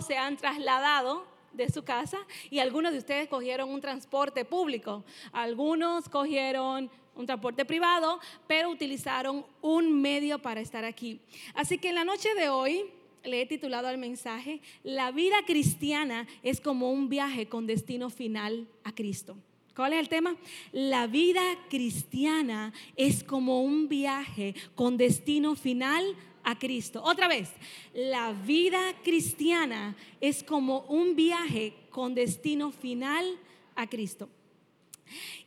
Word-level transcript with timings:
se 0.00 0.16
han 0.16 0.36
trasladado 0.36 1.26
de 1.52 1.68
su 1.70 1.82
casa 1.82 2.18
y 2.50 2.60
algunos 2.60 2.92
de 2.92 2.98
ustedes 2.98 3.28
cogieron 3.28 3.70
un 3.70 3.80
transporte 3.80 4.44
público, 4.44 5.04
algunos 5.32 6.08
cogieron 6.08 6.90
un 7.16 7.26
transporte 7.26 7.64
privado, 7.64 8.20
pero 8.46 8.70
utilizaron 8.70 9.44
un 9.60 10.00
medio 10.00 10.38
para 10.38 10.60
estar 10.60 10.84
aquí. 10.84 11.20
Así 11.54 11.78
que 11.78 11.88
en 11.88 11.96
la 11.96 12.04
noche 12.04 12.32
de 12.34 12.48
hoy 12.48 12.84
le 13.24 13.42
he 13.42 13.46
titulado 13.46 13.88
al 13.88 13.98
mensaje, 13.98 14.60
La 14.82 15.10
vida 15.10 15.36
cristiana 15.46 16.26
es 16.42 16.60
como 16.60 16.90
un 16.90 17.08
viaje 17.08 17.48
con 17.48 17.66
destino 17.66 18.10
final 18.10 18.66
a 18.84 18.94
Cristo. 18.94 19.36
¿Cuál 19.74 19.92
es 19.92 20.00
el 20.00 20.08
tema? 20.08 20.36
La 20.72 21.06
vida 21.06 21.42
cristiana 21.68 22.72
es 22.96 23.22
como 23.22 23.62
un 23.62 23.88
viaje 23.88 24.54
con 24.74 24.96
destino 24.96 25.54
final 25.54 26.04
a 26.04 26.29
Cristo. 26.58 27.02
Otra 27.02 27.28
vez, 27.28 27.50
la 27.94 28.32
vida 28.32 28.80
cristiana 29.02 29.96
es 30.20 30.42
como 30.42 30.80
un 30.88 31.16
viaje 31.16 31.74
con 31.90 32.14
destino 32.14 32.70
final 32.70 33.38
a 33.74 33.88
Cristo. 33.88 34.28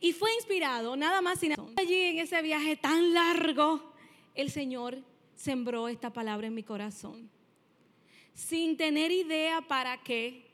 Y 0.00 0.12
fue 0.12 0.34
inspirado 0.34 0.96
nada 0.96 1.22
más 1.22 1.42
y 1.42 1.48
nada. 1.48 1.64
Allí 1.76 1.94
en 1.94 2.18
ese 2.18 2.42
viaje 2.42 2.76
tan 2.76 3.14
largo, 3.14 3.92
el 4.34 4.50
Señor 4.50 4.98
sembró 5.34 5.88
esta 5.88 6.12
palabra 6.12 6.46
en 6.46 6.54
mi 6.54 6.62
corazón. 6.62 7.30
Sin 8.34 8.76
tener 8.76 9.10
idea 9.10 9.60
para 9.62 10.02
qué, 10.02 10.44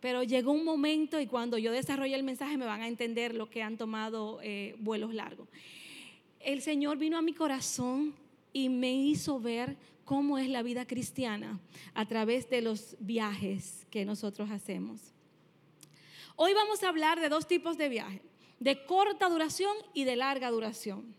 pero 0.00 0.22
llegó 0.22 0.52
un 0.52 0.64
momento 0.64 1.20
y 1.20 1.26
cuando 1.26 1.58
yo 1.58 1.72
desarrolle 1.72 2.14
el 2.14 2.22
mensaje 2.22 2.56
me 2.56 2.66
van 2.66 2.80
a 2.80 2.88
entender 2.88 3.34
lo 3.34 3.50
que 3.50 3.62
han 3.62 3.76
tomado 3.76 4.40
eh, 4.42 4.74
vuelos 4.78 5.12
largos. 5.12 5.48
El 6.40 6.62
Señor 6.62 6.98
vino 6.98 7.18
a 7.18 7.22
mi 7.22 7.34
corazón 7.34 8.14
y 8.52 8.68
me 8.68 8.92
hizo 8.92 9.40
ver 9.40 9.76
cómo 10.04 10.38
es 10.38 10.48
la 10.48 10.62
vida 10.62 10.86
cristiana 10.86 11.60
a 11.94 12.06
través 12.06 12.48
de 12.48 12.62
los 12.62 12.96
viajes 12.98 13.86
que 13.90 14.04
nosotros 14.04 14.50
hacemos. 14.50 15.12
Hoy 16.36 16.54
vamos 16.54 16.82
a 16.82 16.88
hablar 16.88 17.20
de 17.20 17.28
dos 17.28 17.46
tipos 17.46 17.76
de 17.76 17.88
viajes, 17.88 18.22
de 18.60 18.86
corta 18.86 19.28
duración 19.28 19.76
y 19.92 20.04
de 20.04 20.16
larga 20.16 20.50
duración. 20.50 21.14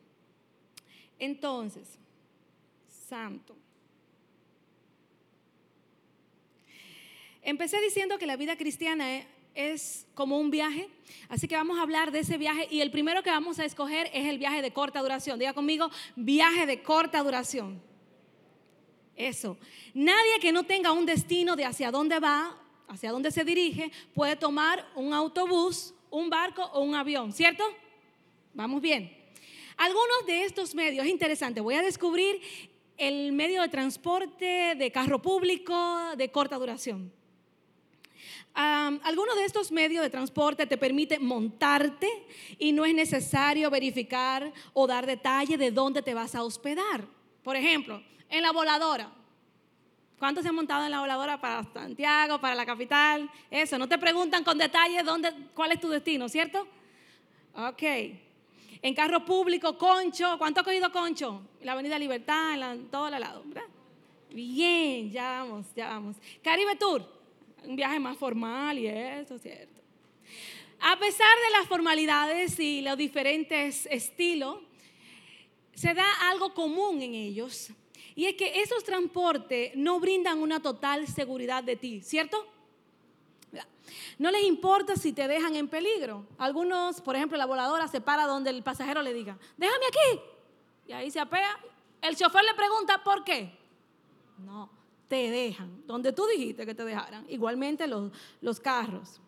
Entonces, 1.19 1.99
santo. 2.87 3.55
Empecé 7.41 7.81
diciendo 7.81 8.17
que 8.17 8.27
la 8.27 8.37
vida 8.37 8.57
cristiana 8.57 9.19
es 9.55 10.07
como 10.13 10.39
un 10.39 10.51
viaje, 10.51 10.89
así 11.27 11.47
que 11.47 11.55
vamos 11.55 11.79
a 11.79 11.81
hablar 11.81 12.11
de 12.11 12.19
ese 12.19 12.37
viaje 12.37 12.67
y 12.69 12.81
el 12.81 12.91
primero 12.91 13.23
que 13.23 13.29
vamos 13.29 13.59
a 13.59 13.65
escoger 13.65 14.09
es 14.13 14.27
el 14.27 14.37
viaje 14.37 14.61
de 14.61 14.71
corta 14.71 15.01
duración. 15.01 15.39
Diga 15.39 15.53
conmigo, 15.53 15.89
viaje 16.15 16.65
de 16.65 16.81
corta 16.81 17.21
duración. 17.23 17.81
Eso. 19.15 19.57
Nadie 19.93 20.39
que 20.39 20.51
no 20.51 20.63
tenga 20.63 20.91
un 20.91 21.05
destino 21.05 21.55
de 21.55 21.65
hacia 21.65 21.91
dónde 21.91 22.19
va, 22.19 22.57
hacia 22.87 23.11
dónde 23.11 23.31
se 23.31 23.43
dirige, 23.43 23.91
puede 24.13 24.35
tomar 24.35 24.87
un 24.95 25.13
autobús, 25.13 25.93
un 26.09 26.29
barco 26.29 26.63
o 26.63 26.81
un 26.81 26.95
avión, 26.95 27.33
¿cierto? 27.33 27.63
Vamos 28.53 28.81
bien. 28.81 29.15
Algunos 29.77 30.25
de 30.25 30.43
estos 30.43 30.73
medios, 30.75 31.05
es 31.05 31.11
interesante, 31.11 31.61
voy 31.61 31.75
a 31.75 31.81
descubrir 31.81 32.41
el 32.97 33.31
medio 33.31 33.61
de 33.61 33.69
transporte 33.69 34.75
de 34.75 34.91
carro 34.91 35.21
público 35.21 36.15
de 36.17 36.31
corta 36.31 36.57
duración 36.57 37.18
algunos 38.53 39.35
de 39.35 39.45
estos 39.45 39.71
medios 39.71 40.03
de 40.03 40.09
transporte 40.09 40.65
te 40.65 40.77
permiten 40.77 41.23
montarte 41.23 42.07
y 42.57 42.71
no 42.71 42.85
es 42.85 42.93
necesario 42.93 43.69
verificar 43.69 44.51
o 44.73 44.87
dar 44.87 45.05
detalle 45.05 45.57
de 45.57 45.71
dónde 45.71 46.01
te 46.01 46.13
vas 46.13 46.35
a 46.35 46.43
hospedar. 46.43 47.05
Por 47.43 47.55
ejemplo, 47.55 48.03
en 48.29 48.41
la 48.41 48.51
voladora. 48.51 49.11
¿Cuántos 50.17 50.43
se 50.43 50.49
han 50.49 50.55
montado 50.55 50.83
en 50.83 50.91
la 50.91 50.99
voladora 50.99 51.39
para 51.39 51.63
Santiago, 51.71 52.41
para 52.41 52.53
la 52.53 52.65
capital? 52.65 53.29
Eso, 53.49 53.77
no 53.77 53.87
te 53.87 53.97
preguntan 53.97 54.43
con 54.43 54.57
detalle 54.57 55.01
dónde, 55.03 55.33
cuál 55.53 55.71
es 55.71 55.79
tu 55.79 55.87
destino, 55.87 56.27
¿cierto? 56.27 56.67
Ok. 57.55 57.83
En 58.81 58.93
carro 58.93 59.23
público, 59.23 59.77
Concho. 59.77 60.37
¿Cuánto 60.37 60.59
ha 60.59 60.63
cogido 60.63 60.91
Concho? 60.91 61.41
La 61.61 61.71
Avenida 61.71 61.97
Libertad, 61.97 62.53
en, 62.53 62.59
la, 62.59 62.73
en 62.73 62.89
todo 62.89 63.09
lado. 63.09 63.43
Bien, 64.29 65.09
ya 65.09 65.43
vamos, 65.43 65.67
ya 65.73 65.87
vamos. 65.87 66.17
Caribe 66.43 66.75
Tour 66.75 67.18
un 67.65 67.75
viaje 67.75 67.99
más 67.99 68.17
formal 68.17 68.77
y 68.77 68.87
eso, 68.87 69.37
¿cierto? 69.37 69.81
A 70.81 70.97
pesar 70.97 71.35
de 71.45 71.57
las 71.57 71.67
formalidades 71.67 72.59
y 72.59 72.81
los 72.81 72.97
diferentes 72.97 73.85
estilos, 73.87 74.59
se 75.73 75.93
da 75.93 76.05
algo 76.29 76.53
común 76.53 77.01
en 77.01 77.13
ellos. 77.15 77.71
Y 78.15 78.25
es 78.25 78.35
que 78.35 78.61
esos 78.61 78.83
transportes 78.83 79.71
no 79.75 79.99
brindan 79.99 80.39
una 80.41 80.61
total 80.61 81.07
seguridad 81.07 81.63
de 81.63 81.75
ti, 81.75 82.01
¿cierto? 82.01 82.45
No 84.17 84.31
les 84.31 84.43
importa 84.43 84.95
si 84.95 85.13
te 85.13 85.27
dejan 85.27 85.55
en 85.55 85.67
peligro. 85.67 86.25
Algunos, 86.37 87.01
por 87.01 87.15
ejemplo, 87.15 87.37
la 87.37 87.45
voladora 87.45 87.87
se 87.87 88.01
para 88.01 88.25
donde 88.25 88.49
el 88.49 88.61
pasajero 88.61 89.01
le 89.01 89.13
diga, 89.13 89.37
déjame 89.57 89.85
aquí. 89.87 90.21
Y 90.87 90.91
ahí 90.91 91.09
se 91.09 91.19
apea. 91.19 91.57
El 92.01 92.15
chofer 92.15 92.43
le 92.43 92.53
pregunta, 92.53 93.01
¿por 93.03 93.23
qué? 93.23 93.57
No, 94.39 94.69
te 95.09 95.29
dejan, 95.29 95.83
donde 95.85 96.13
tú 96.13 96.25
dijiste 96.27 96.65
que 96.65 96.75
te 96.75 96.85
dejaran, 96.85 97.25
igualmente 97.27 97.87
los, 97.87 98.11
los 98.39 98.59
carros. 98.59 99.19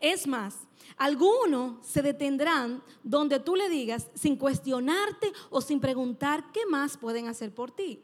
Es 0.00 0.26
más, 0.26 0.60
algunos 0.96 1.84
se 1.84 2.00
detendrán 2.00 2.82
donde 3.02 3.40
tú 3.40 3.56
le 3.56 3.68
digas 3.68 4.08
sin 4.14 4.36
cuestionarte 4.36 5.32
o 5.50 5.60
sin 5.60 5.80
preguntar 5.80 6.50
qué 6.52 6.64
más 6.66 6.96
pueden 6.96 7.26
hacer 7.26 7.52
por 7.52 7.70
ti. 7.70 8.00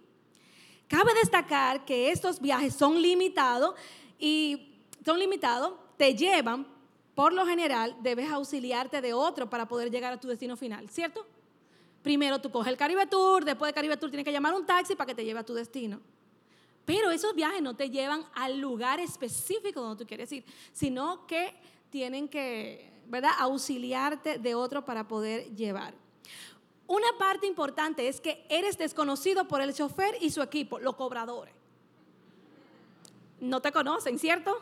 Cabe 0.88 1.14
destacar 1.14 1.84
que 1.86 2.10
estos 2.10 2.40
viajes 2.40 2.74
son 2.74 3.00
limitados 3.00 3.74
y 4.18 4.74
son 5.04 5.18
limitados, 5.18 5.74
te 5.96 6.14
llevan, 6.14 6.66
por 7.14 7.32
lo 7.32 7.46
general, 7.46 7.96
debes 8.02 8.30
auxiliarte 8.30 9.00
de 9.00 9.14
otro 9.14 9.48
para 9.48 9.66
poder 9.66 9.90
llegar 9.90 10.12
a 10.12 10.20
tu 10.20 10.28
destino 10.28 10.56
final, 10.56 10.90
¿cierto? 10.90 11.24
Primero 12.02 12.40
tú 12.40 12.50
coges 12.50 12.72
el 12.72 12.76
Caribe 12.76 13.06
Tour, 13.06 13.44
después 13.44 13.68
del 13.68 13.74
Caribe 13.74 13.96
Tour 13.96 14.10
tienes 14.10 14.24
que 14.24 14.32
llamar 14.32 14.54
un 14.54 14.66
taxi 14.66 14.96
para 14.96 15.06
que 15.06 15.14
te 15.14 15.24
lleve 15.24 15.40
a 15.40 15.44
tu 15.44 15.54
destino. 15.54 16.00
Pero 16.84 17.10
esos 17.10 17.34
viajes 17.34 17.62
no 17.62 17.74
te 17.74 17.90
llevan 17.90 18.24
al 18.34 18.58
lugar 18.58 19.00
específico 19.00 19.80
donde 19.80 20.04
tú 20.04 20.08
quieres 20.08 20.32
ir, 20.32 20.44
sino 20.72 21.26
que 21.26 21.54
tienen 21.90 22.28
que, 22.28 22.92
¿verdad?, 23.06 23.32
auxiliarte 23.38 24.38
de 24.38 24.54
otro 24.54 24.84
para 24.84 25.06
poder 25.06 25.54
llevar. 25.54 25.94
Una 26.86 27.06
parte 27.18 27.46
importante 27.46 28.08
es 28.08 28.20
que 28.20 28.44
eres 28.48 28.76
desconocido 28.76 29.46
por 29.46 29.60
el 29.60 29.72
chofer 29.72 30.16
y 30.20 30.30
su 30.30 30.42
equipo, 30.42 30.78
los 30.78 30.96
cobradores. 30.96 31.54
No 33.40 33.60
te 33.60 33.72
conocen, 33.72 34.18
¿cierto? 34.18 34.60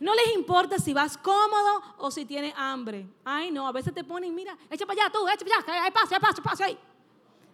No 0.00 0.14
les 0.14 0.34
importa 0.34 0.78
si 0.78 0.92
vas 0.92 1.18
cómodo 1.18 1.82
o 1.98 2.10
si 2.10 2.24
tienes 2.24 2.54
hambre. 2.56 3.06
Ay, 3.24 3.50
no, 3.50 3.66
a 3.66 3.72
veces 3.72 3.92
te 3.92 4.04
ponen, 4.04 4.34
mira, 4.34 4.56
echa 4.70 4.86
para 4.86 5.02
allá 5.02 5.12
tú, 5.12 5.28
echa 5.28 5.44
para 5.44 5.78
allá, 5.78 5.84
hay 5.84 5.90
paso, 5.90 6.14
hay 6.14 6.20
paso, 6.20 6.42
paso 6.42 6.64
ahí. 6.64 6.78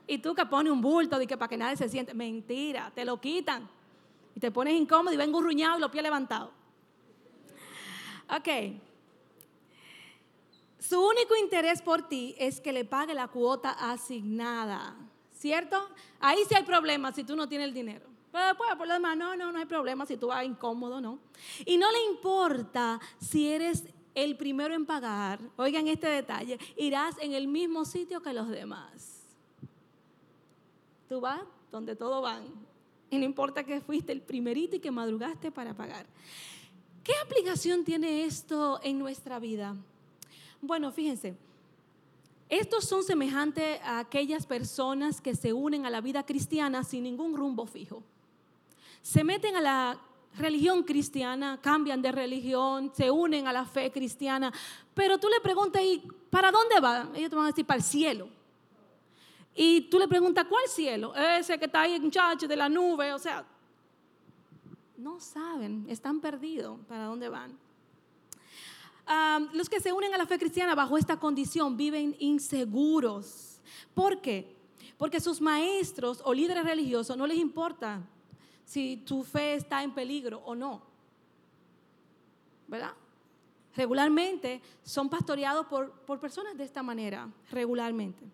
Y 0.06 0.18
tú 0.18 0.34
que 0.34 0.44
pones 0.46 0.72
un 0.72 0.80
bulto 0.80 1.18
de 1.18 1.26
que 1.26 1.36
para 1.36 1.48
que 1.48 1.56
nadie 1.56 1.76
se 1.76 1.88
siente. 1.88 2.14
Mentira, 2.14 2.92
te 2.94 3.04
lo 3.04 3.20
quitan. 3.20 3.68
Y 4.34 4.40
te 4.40 4.50
pones 4.50 4.74
incómodo 4.74 5.14
y 5.14 5.16
ven 5.16 5.32
gurruñado 5.32 5.78
y 5.78 5.80
los 5.80 5.90
pies 5.90 6.02
levantados. 6.02 6.50
Ok. 8.28 8.48
Su 10.78 11.00
único 11.00 11.34
interés 11.36 11.80
por 11.80 12.08
ti 12.08 12.34
es 12.38 12.60
que 12.60 12.72
le 12.72 12.84
pague 12.84 13.14
la 13.14 13.28
cuota 13.28 13.70
asignada. 13.70 14.96
¿Cierto? 15.32 15.88
Ahí 16.20 16.38
sí 16.48 16.54
hay 16.54 16.64
problema 16.64 17.12
si 17.12 17.24
tú 17.24 17.36
no 17.36 17.48
tienes 17.48 17.68
el 17.68 17.74
dinero. 17.74 18.06
Pero 18.32 18.46
después, 18.46 18.70
por 18.76 18.88
lo 18.88 18.94
demás, 18.94 19.16
no, 19.16 19.36
no, 19.36 19.52
no 19.52 19.58
hay 19.58 19.64
problema 19.64 20.04
si 20.06 20.16
tú 20.16 20.26
vas 20.26 20.44
incómodo, 20.44 21.00
no. 21.00 21.20
Y 21.64 21.76
no 21.76 21.90
le 21.92 22.04
importa 22.04 23.00
si 23.20 23.48
eres 23.48 23.84
el 24.14 24.36
primero 24.36 24.74
en 24.74 24.84
pagar. 24.86 25.38
Oigan 25.56 25.86
este 25.86 26.08
detalle. 26.08 26.58
Irás 26.76 27.16
en 27.20 27.32
el 27.32 27.46
mismo 27.46 27.84
sitio 27.84 28.20
que 28.22 28.32
los 28.32 28.48
demás. 28.48 29.13
Tú 31.14 31.22
donde 31.70 31.94
todos 31.94 32.20
van. 32.20 32.42
Y 33.08 33.18
no 33.18 33.24
importa 33.24 33.62
que 33.62 33.80
fuiste 33.80 34.10
el 34.10 34.20
primerito 34.20 34.74
y 34.74 34.80
que 34.80 34.90
madrugaste 34.90 35.52
para 35.52 35.72
pagar. 35.72 36.06
¿Qué 37.04 37.12
aplicación 37.24 37.84
tiene 37.84 38.24
esto 38.24 38.80
en 38.82 38.98
nuestra 38.98 39.38
vida? 39.38 39.76
Bueno, 40.60 40.90
fíjense, 40.90 41.36
estos 42.48 42.86
son 42.86 43.04
semejantes 43.04 43.80
a 43.84 44.00
aquellas 44.00 44.44
personas 44.44 45.20
que 45.20 45.36
se 45.36 45.52
unen 45.52 45.86
a 45.86 45.90
la 45.90 46.00
vida 46.00 46.26
cristiana 46.26 46.82
sin 46.82 47.04
ningún 47.04 47.36
rumbo 47.36 47.64
fijo. 47.64 48.02
Se 49.00 49.22
meten 49.22 49.54
a 49.54 49.60
la 49.60 50.00
religión 50.36 50.82
cristiana, 50.82 51.60
cambian 51.62 52.02
de 52.02 52.10
religión, 52.10 52.90
se 52.92 53.08
unen 53.08 53.46
a 53.46 53.52
la 53.52 53.64
fe 53.66 53.92
cristiana, 53.92 54.52
pero 54.94 55.18
tú 55.18 55.28
le 55.28 55.40
preguntas, 55.40 55.80
¿y 55.80 56.02
para 56.28 56.50
dónde 56.50 56.80
van? 56.80 57.14
Ellos 57.14 57.30
te 57.30 57.36
van 57.36 57.44
a 57.44 57.48
decir, 57.50 57.64
para 57.64 57.78
el 57.78 57.84
cielo. 57.84 58.28
Y 59.54 59.82
tú 59.82 59.98
le 59.98 60.08
preguntas, 60.08 60.46
¿cuál 60.48 60.64
cielo? 60.68 61.14
Ese 61.14 61.58
que 61.58 61.66
está 61.66 61.82
ahí, 61.82 61.98
muchacho, 62.00 62.48
de 62.48 62.56
la 62.56 62.68
nube. 62.68 63.12
O 63.12 63.18
sea, 63.18 63.46
no 64.96 65.20
saben, 65.20 65.86
están 65.88 66.20
perdidos 66.20 66.80
para 66.88 67.04
dónde 67.04 67.28
van. 67.28 67.56
los 69.52 69.68
que 69.68 69.80
se 69.80 69.92
unen 69.92 70.12
a 70.14 70.18
la 70.18 70.26
fe 70.26 70.38
cristiana 70.38 70.74
bajo 70.74 70.98
esta 70.98 71.18
condición 71.18 71.76
viven 71.76 72.16
inseguros. 72.18 73.60
¿Por 73.94 74.20
qué? 74.20 74.56
Porque 74.98 75.20
sus 75.20 75.40
maestros 75.40 76.20
o 76.24 76.34
líderes 76.34 76.64
religiosos 76.64 77.16
no 77.16 77.26
les 77.26 77.38
importa 77.38 78.00
si 78.64 78.96
tu 78.96 79.22
fe 79.22 79.54
está 79.54 79.82
en 79.82 79.92
peligro 79.92 80.38
o 80.44 80.54
no. 80.54 80.82
¿Verdad? 82.66 82.94
Regularmente 83.76 84.62
son 84.82 85.08
pastoreados 85.08 85.66
por, 85.66 85.92
por 85.92 86.18
personas 86.18 86.56
de 86.56 86.64
esta 86.64 86.82
manera, 86.82 87.28
regularmente. 87.50 88.24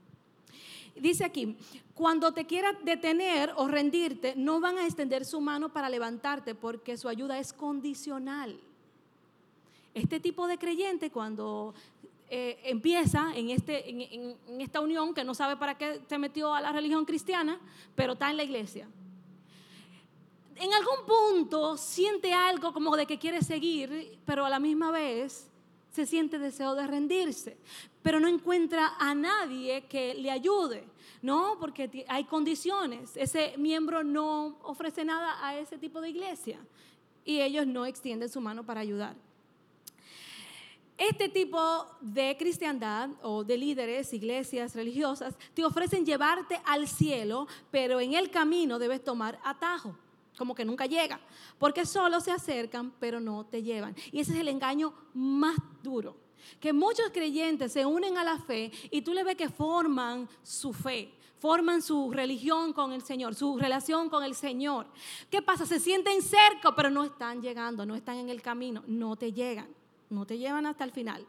Dice 0.96 1.24
aquí, 1.24 1.56
cuando 1.94 2.32
te 2.32 2.46
quieras 2.46 2.76
detener 2.84 3.52
o 3.56 3.68
rendirte, 3.68 4.34
no 4.36 4.60
van 4.60 4.78
a 4.78 4.84
extender 4.84 5.24
su 5.24 5.40
mano 5.40 5.72
para 5.72 5.88
levantarte 5.88 6.54
porque 6.54 6.96
su 6.96 7.08
ayuda 7.08 7.38
es 7.38 7.52
condicional. 7.52 8.58
Este 9.94 10.20
tipo 10.20 10.46
de 10.46 10.58
creyente 10.58 11.10
cuando 11.10 11.74
eh, 12.28 12.60
empieza 12.64 13.32
en, 13.34 13.50
este, 13.50 13.90
en, 13.90 14.36
en 14.48 14.60
esta 14.60 14.80
unión, 14.80 15.14
que 15.14 15.24
no 15.24 15.34
sabe 15.34 15.56
para 15.56 15.76
qué 15.76 16.00
se 16.08 16.18
metió 16.18 16.54
a 16.54 16.60
la 16.60 16.72
religión 16.72 17.04
cristiana, 17.04 17.60
pero 17.94 18.12
está 18.12 18.30
en 18.30 18.36
la 18.36 18.44
iglesia 18.44 18.88
en 20.60 20.74
algún 20.74 21.06
punto 21.06 21.78
siente 21.78 22.34
algo 22.34 22.72
como 22.74 22.94
de 22.94 23.06
que 23.06 23.18
quiere 23.18 23.42
seguir, 23.42 24.18
pero 24.26 24.44
a 24.44 24.50
la 24.50 24.60
misma 24.60 24.90
vez 24.90 25.48
se 25.90 26.04
siente 26.04 26.38
deseo 26.38 26.74
de 26.74 26.86
rendirse, 26.86 27.56
pero 28.02 28.20
no 28.20 28.28
encuentra 28.28 28.94
a 28.98 29.14
nadie 29.14 29.86
que 29.86 30.14
le 30.14 30.30
ayude, 30.30 30.84
¿no? 31.22 31.56
Porque 31.58 32.04
hay 32.08 32.24
condiciones. 32.24 33.16
Ese 33.16 33.54
miembro 33.58 34.02
no 34.02 34.58
ofrece 34.62 35.04
nada 35.04 35.44
a 35.46 35.58
ese 35.58 35.78
tipo 35.78 36.00
de 36.00 36.10
iglesia 36.10 36.58
y 37.24 37.40
ellos 37.40 37.66
no 37.66 37.86
extienden 37.86 38.28
su 38.28 38.40
mano 38.40 38.64
para 38.64 38.80
ayudar. 38.80 39.16
Este 40.96 41.30
tipo 41.30 41.86
de 42.02 42.36
cristiandad 42.38 43.08
o 43.22 43.42
de 43.42 43.56
líderes, 43.56 44.12
iglesias 44.12 44.74
religiosas, 44.74 45.34
te 45.54 45.64
ofrecen 45.64 46.04
llevarte 46.04 46.60
al 46.64 46.86
cielo, 46.86 47.46
pero 47.70 48.00
en 48.00 48.12
el 48.12 48.30
camino 48.30 48.78
debes 48.78 49.02
tomar 49.02 49.38
atajo 49.42 49.96
como 50.40 50.54
que 50.54 50.64
nunca 50.64 50.86
llega, 50.86 51.20
porque 51.58 51.84
solo 51.84 52.18
se 52.18 52.30
acercan, 52.30 52.94
pero 52.98 53.20
no 53.20 53.44
te 53.44 53.62
llevan. 53.62 53.94
Y 54.10 54.20
ese 54.20 54.32
es 54.32 54.38
el 54.38 54.48
engaño 54.48 54.94
más 55.12 55.54
duro, 55.82 56.16
que 56.60 56.72
muchos 56.72 57.10
creyentes 57.12 57.72
se 57.72 57.86
unen 57.86 58.16
a 58.18 58.24
la 58.24 58.38
fe 58.38 58.70
y 58.90 59.02
tú 59.02 59.12
le 59.12 59.24
ves 59.24 59.36
que 59.36 59.48
forman 59.48 60.28
su 60.42 60.72
fe, 60.72 61.12
forman 61.38 61.82
su 61.82 62.10
religión 62.10 62.72
con 62.72 62.92
el 62.92 63.02
Señor, 63.02 63.34
su 63.34 63.58
relación 63.58 64.08
con 64.10 64.24
el 64.24 64.34
Señor. 64.34 64.86
¿Qué 65.30 65.42
pasa? 65.42 65.66
Se 65.66 65.80
sienten 65.80 66.22
cerca, 66.22 66.74
pero 66.74 66.90
no 66.90 67.04
están 67.04 67.40
llegando, 67.40 67.86
no 67.86 67.94
están 67.94 68.16
en 68.16 68.28
el 68.28 68.42
camino, 68.42 68.82
no 68.86 69.16
te 69.16 69.32
llegan, 69.32 69.68
no 70.08 70.26
te 70.26 70.38
llevan 70.38 70.66
hasta 70.66 70.84
el 70.84 70.92
final. 70.92 71.26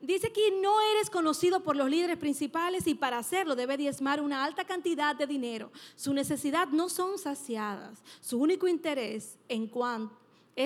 Dice 0.00 0.32
que 0.32 0.50
no 0.62 0.80
eres 0.92 1.10
conocido 1.10 1.62
por 1.62 1.76
los 1.76 1.90
líderes 1.90 2.16
principales 2.16 2.86
y 2.86 2.94
para 2.94 3.18
hacerlo 3.18 3.54
debe 3.54 3.76
diezmar 3.76 4.22
una 4.22 4.44
alta 4.44 4.64
cantidad 4.64 5.14
de 5.14 5.26
dinero. 5.26 5.70
Su 5.94 6.14
necesidad 6.14 6.68
no 6.68 6.88
son 6.88 7.18
saciadas. 7.18 8.02
Su 8.22 8.38
único 8.38 8.66
interés 8.66 9.38
en 9.46 9.66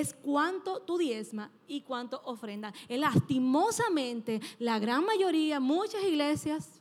es 0.00 0.14
cuánto 0.14 0.80
tú 0.80 0.98
diezma 0.98 1.50
y 1.66 1.82
cuánto 1.82 2.20
ofrenda. 2.24 2.72
Lastimosamente, 2.88 4.40
la 4.58 4.78
gran 4.78 5.04
mayoría, 5.04 5.60
muchas 5.60 6.02
iglesias, 6.04 6.80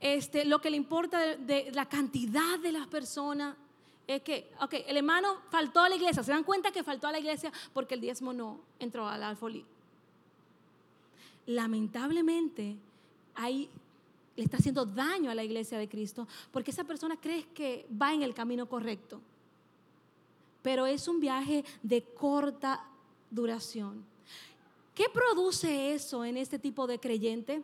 este, 0.00 0.44
lo 0.44 0.60
que 0.60 0.70
le 0.70 0.76
importa 0.76 1.18
de, 1.18 1.36
de, 1.36 1.72
la 1.72 1.88
cantidad 1.88 2.58
de 2.58 2.72
las 2.72 2.86
personas 2.86 3.56
es 4.06 4.22
que, 4.22 4.50
ok, 4.60 4.74
el 4.86 4.98
hermano 4.98 5.38
faltó 5.50 5.80
a 5.80 5.88
la 5.88 5.96
iglesia. 5.96 6.22
Se 6.22 6.32
dan 6.32 6.44
cuenta 6.44 6.70
que 6.70 6.82
faltó 6.82 7.06
a 7.06 7.12
la 7.12 7.18
iglesia 7.18 7.52
porque 7.72 7.94
el 7.94 8.00
diezmo 8.00 8.32
no 8.32 8.60
entró 8.78 9.08
al 9.08 9.22
alfolí 9.22 9.64
lamentablemente 11.46 12.76
ahí 13.34 13.68
le 14.36 14.44
está 14.44 14.56
haciendo 14.56 14.84
daño 14.84 15.30
a 15.30 15.34
la 15.34 15.44
iglesia 15.44 15.78
de 15.78 15.88
Cristo 15.88 16.26
porque 16.50 16.70
esa 16.70 16.84
persona 16.84 17.16
cree 17.20 17.46
que 17.54 17.86
va 17.90 18.12
en 18.12 18.22
el 18.22 18.34
camino 18.34 18.66
correcto. 18.66 19.20
Pero 20.64 20.86
es 20.86 21.08
un 21.08 21.20
viaje 21.20 21.62
de 21.82 22.02
corta 22.02 22.88
duración. 23.30 24.02
¿Qué 24.94 25.04
produce 25.12 25.92
eso 25.92 26.24
en 26.24 26.38
este 26.38 26.58
tipo 26.58 26.86
de 26.86 26.98
creyente? 26.98 27.62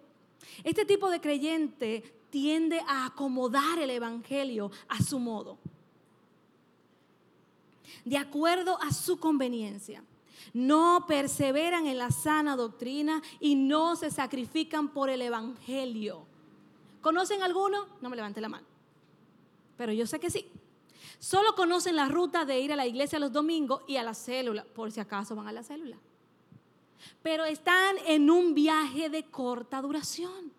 Este 0.64 0.85
tipo 0.85 1.08
de 1.08 1.20
creyente 1.20 2.05
tiende 2.29 2.79
a 2.87 3.06
acomodar 3.06 3.79
el 3.79 3.88
Evangelio 3.88 4.70
a 4.87 5.02
su 5.02 5.19
modo, 5.19 5.56
de 8.05 8.19
acuerdo 8.19 8.79
a 8.82 8.93
su 8.93 9.19
conveniencia 9.19 10.05
no 10.53 11.05
perseveran 11.06 11.87
en 11.87 11.99
la 11.99 12.11
sana 12.11 12.56
doctrina 12.56 13.23
y 13.38 13.55
no 13.55 13.96
se 13.96 14.11
sacrifican 14.11 14.88
por 14.88 15.11
el 15.11 15.23
Evangelio. 15.23 16.25
¿Conocen 17.00 17.43
alguno? 17.43 17.87
No 18.00 18.11
me 18.11 18.17
levante 18.17 18.41
la 18.41 18.49
mano. 18.49 18.67
Pero 19.76 19.93
yo 19.93 20.06
sé 20.06 20.19
que 20.19 20.31
sí. 20.31 20.46
Solo 21.20 21.55
conocen 21.55 21.96
la 21.96 22.08
ruta 22.08 22.46
de 22.46 22.58
ir 22.61 22.72
a 22.72 22.76
la 22.76 22.87
iglesia 22.87 23.19
los 23.19 23.31
domingos 23.31 23.82
y 23.87 23.99
a 23.99 24.02
la 24.02 24.14
célula, 24.14 24.64
por 24.64 24.90
si 24.90 25.00
acaso 25.00 25.37
van 25.37 25.46
a 25.49 25.52
la 25.52 25.62
célula. 25.62 25.99
Pero 27.22 27.44
están 27.44 27.96
en 28.06 28.31
un 28.31 28.55
viaje 28.55 29.11
de 29.11 29.25
corta 29.25 29.82
duración. 29.82 30.50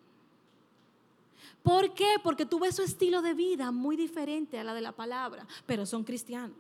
¿Por 1.64 1.96
qué? 1.96 2.18
Porque 2.24 2.46
tú 2.46 2.60
ves 2.60 2.76
su 2.76 2.84
estilo 2.84 3.24
de 3.24 3.34
vida 3.34 3.72
muy 3.72 3.96
diferente 3.96 4.60
a 4.60 4.64
la 4.64 4.76
de 4.76 4.82
la 4.82 4.92
palabra, 4.92 5.48
pero 5.66 5.84
son 5.88 6.04
cristianos. 6.04 6.56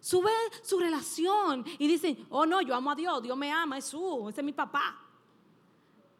Sube 0.00 0.30
su 0.62 0.78
relación 0.78 1.64
y 1.76 1.88
dicen, 1.88 2.24
oh 2.30 2.46
no, 2.46 2.62
yo 2.62 2.74
amo 2.76 2.92
a 2.92 2.94
Dios, 2.94 3.20
Dios 3.20 3.36
me 3.36 3.50
ama, 3.50 3.78
es 3.78 3.86
su, 3.86 4.28
ese 4.28 4.40
es 4.40 4.44
mi 4.44 4.52
papá. 4.52 4.96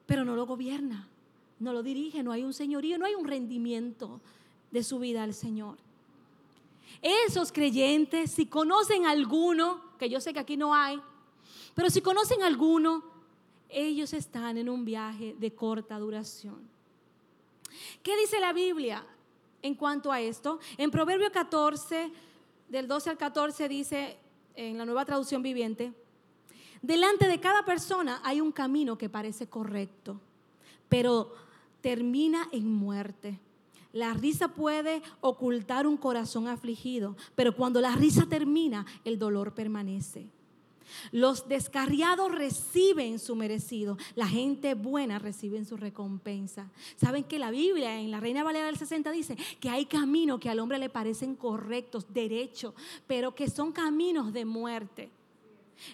Pero 0.05 0.25
no 0.25 0.35
lo 0.35 0.47
gobierna, 0.47 1.09
no 1.61 1.73
lo 1.73 1.81
dirige, 1.81 2.25
no 2.25 2.33
hay 2.33 2.43
un 2.43 2.53
señorío, 2.53 2.99
no 2.99 3.07
hay 3.07 3.15
un 3.15 3.25
rendimiento 3.25 4.21
de 4.71 4.83
su 4.83 4.99
vida 4.99 5.23
al 5.23 5.35
Señor. 5.35 5.79
Esos 7.03 7.53
creyentes, 7.53 8.31
si 8.31 8.47
conocen 8.47 9.07
alguno, 9.07 9.81
que 9.99 10.09
yo 10.09 10.21
sé 10.21 10.33
que 10.33 10.41
aquí 10.41 10.57
no 10.57 10.75
hay, 10.75 11.01
pero 11.75 11.91
si 11.91 12.01
conocen 12.01 12.43
alguno, 12.43 13.05
ellos 13.69 14.13
están 14.13 14.59
en 14.59 14.69
un 14.69 14.85
viaje 14.85 15.35
de 15.39 15.55
corta 15.55 15.99
duración. 15.99 16.69
¿Qué 18.03 18.17
dice 18.19 18.41
la 18.41 18.53
Biblia 18.53 19.07
en 19.63 19.75
cuanto 19.75 20.11
a 20.11 20.21
esto? 20.21 20.59
En 20.77 20.91
Proverbio 20.91 21.31
14, 21.31 22.13
del 22.69 22.89
12 22.89 23.11
al 23.11 23.17
14 23.17 23.69
dice 23.69 24.19
en 24.55 24.77
la 24.77 24.85
nueva 24.85 25.05
traducción 25.05 25.43
viviente, 25.43 25.93
delante 26.83 27.29
de 27.29 27.41
cada 27.41 27.65
persona 27.65 28.21
hay 28.25 28.41
un 28.41 28.53
camino 28.53 28.99
que 28.99 29.09
parece 29.09 29.49
correcto, 29.49 30.21
pero 30.89 31.33
termina 31.81 32.49
en 32.53 32.73
muerte. 32.73 33.39
La 33.93 34.15
risa 34.15 34.49
puede 34.49 35.03
ocultar 35.21 35.87
un 35.87 35.97
corazón 35.97 36.47
afligido, 36.47 37.17
pero 37.35 37.57
cuando 37.57 37.81
la 37.81 37.95
risa 37.97 38.27
termina, 38.27 38.87
el 39.05 39.19
dolor 39.19 39.55
permanece. 39.55 40.29
Los 41.13 41.49
descarriados 41.49 42.33
reciben 42.33 43.19
su 43.19 43.37
merecido. 43.37 43.97
La 44.15 44.27
gente 44.27 44.75
buena 44.75 45.19
recibe 45.19 45.65
su 45.65 45.77
recompensa. 45.77 46.71
Saben 46.97 47.25
que 47.25 47.39
la 47.39 47.51
Biblia 47.51 48.01
en 48.01 48.11
la 48.11 48.21
Reina 48.21 48.45
Valera 48.45 48.67
del 48.67 48.77
60 48.77 49.11
dice 49.11 49.37
que 49.61 49.71
hay 49.71 49.87
caminos 49.87 50.41
que 50.41 50.51
al 50.51 50.59
hombre 50.59 50.79
le 50.79 50.89
parecen 50.89 51.37
correctos, 51.37 52.13
derechos, 52.13 52.75
pero 53.07 53.35
que 53.35 53.49
son 53.49 53.73
caminos 53.73 54.33
de 54.33 54.45
muerte. 54.45 55.11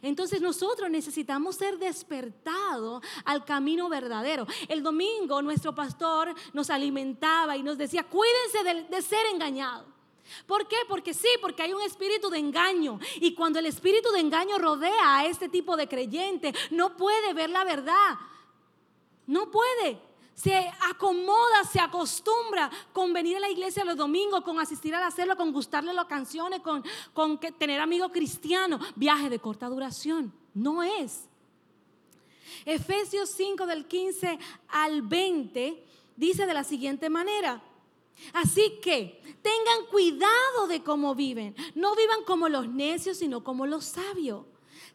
Entonces 0.02 0.40
nosotros 0.40 0.90
necesitamos 0.90 1.56
ser 1.56 1.78
despertados 1.78 3.02
al 3.24 3.44
camino 3.44 3.88
verdadero. 3.88 4.46
El 4.68 4.82
domingo 4.82 5.42
nuestro 5.42 5.74
pastor 5.74 6.34
nos 6.52 6.70
alimentaba 6.70 7.56
y 7.56 7.62
nos 7.62 7.78
decía, 7.78 8.04
cuídense 8.04 8.86
de, 8.88 9.02
ser 9.02 9.26
engañados. 9.32 9.86
¿Por 10.46 10.66
qué? 10.66 10.76
Porque 10.88 11.14
sí, 11.14 11.28
porque 11.40 11.62
hay 11.62 11.72
un 11.72 11.82
espíritu 11.82 12.30
de 12.30 12.38
engaño. 12.38 12.98
Y 13.16 13.34
cuando 13.34 13.58
el 13.58 13.66
espíritu 13.66 14.10
de 14.10 14.20
engaño 14.20 14.58
rodea 14.58 15.18
a 15.18 15.26
este 15.26 15.48
tipo 15.48 15.76
de 15.76 15.86
creyente, 15.86 16.52
no 16.70 16.96
puede 16.96 17.32
ver 17.32 17.50
la 17.50 17.64
verdad. 17.64 18.18
No 19.26 19.50
puede. 19.50 20.00
Se 20.36 20.70
acomoda, 20.90 21.64
se 21.64 21.80
acostumbra 21.80 22.70
con 22.92 23.14
venir 23.14 23.38
a 23.38 23.40
la 23.40 23.48
iglesia 23.48 23.86
los 23.86 23.96
domingos, 23.96 24.42
con 24.42 24.60
asistir 24.60 24.94
a 24.94 25.00
la 25.00 25.10
celda, 25.10 25.34
con 25.34 25.50
gustarle 25.50 25.94
las 25.94 26.04
canciones, 26.04 26.60
con, 26.60 26.84
con 27.14 27.40
tener 27.40 27.80
amigos 27.80 28.10
cristianos. 28.12 28.82
Viaje 28.94 29.30
de 29.30 29.38
corta 29.38 29.66
duración. 29.66 30.30
No 30.52 30.82
es. 30.82 31.22
Efesios 32.66 33.30
5 33.30 33.64
del 33.64 33.86
15 33.86 34.38
al 34.68 35.00
20 35.00 35.82
dice 36.16 36.44
de 36.44 36.54
la 36.54 36.64
siguiente 36.64 37.08
manera. 37.08 37.62
Así 38.34 38.78
que 38.82 39.22
tengan 39.40 39.86
cuidado 39.90 40.66
de 40.68 40.82
cómo 40.82 41.14
viven. 41.14 41.56
No 41.74 41.96
vivan 41.96 42.24
como 42.26 42.50
los 42.50 42.68
necios, 42.68 43.16
sino 43.16 43.42
como 43.42 43.66
los 43.66 43.86
sabios. 43.86 44.44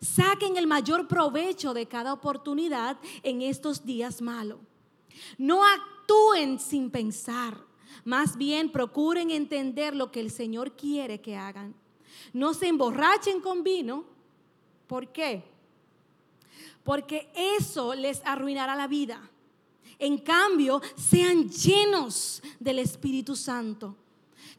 Saquen 0.01 0.55
el 0.57 0.67
mayor 0.67 1.07
provecho 1.07 1.73
de 1.73 1.87
cada 1.87 2.13
oportunidad 2.13 2.99
en 3.23 3.41
estos 3.41 3.85
días 3.85 4.21
malos. 4.21 4.59
No 5.37 5.65
actúen 5.65 6.59
sin 6.59 6.89
pensar. 6.89 7.57
Más 8.03 8.37
bien 8.37 8.71
procuren 8.71 9.31
entender 9.31 9.95
lo 9.95 10.11
que 10.11 10.19
el 10.19 10.31
Señor 10.31 10.75
quiere 10.75 11.21
que 11.21 11.35
hagan. 11.35 11.75
No 12.33 12.53
se 12.53 12.67
emborrachen 12.67 13.41
con 13.41 13.63
vino. 13.63 14.05
¿Por 14.87 15.07
qué? 15.09 15.43
Porque 16.83 17.29
eso 17.35 17.93
les 17.93 18.21
arruinará 18.25 18.75
la 18.75 18.87
vida. 18.87 19.29
En 19.99 20.17
cambio, 20.17 20.81
sean 20.95 21.49
llenos 21.49 22.41
del 22.59 22.79
Espíritu 22.79 23.35
Santo. 23.35 23.95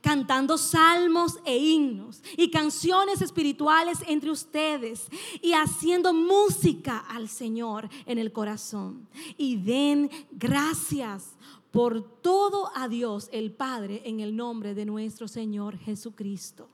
Cantando 0.03 0.59
salmos 0.59 1.39
e 1.45 1.57
himnos 1.57 2.23
y 2.37 2.51
canciones 2.51 3.23
espirituales 3.23 4.01
entre 4.07 4.31
ustedes 4.31 5.09
y 5.41 5.53
haciendo 5.53 6.13
música 6.13 6.99
al 7.09 7.29
Señor 7.29 7.89
en 8.05 8.19
el 8.19 8.33
corazón. 8.33 9.09
Y 9.39 9.57
den 9.57 10.11
gracias 10.33 11.37
por 11.71 12.03
todo 12.21 12.71
a 12.75 12.89
Dios 12.89 13.31
el 13.33 13.53
Padre 13.53 14.03
en 14.05 14.21
el 14.21 14.37
nombre 14.37 14.75
de 14.75 14.85
nuestro 14.85 15.29
Señor 15.29 15.79
Jesucristo. 15.79 16.69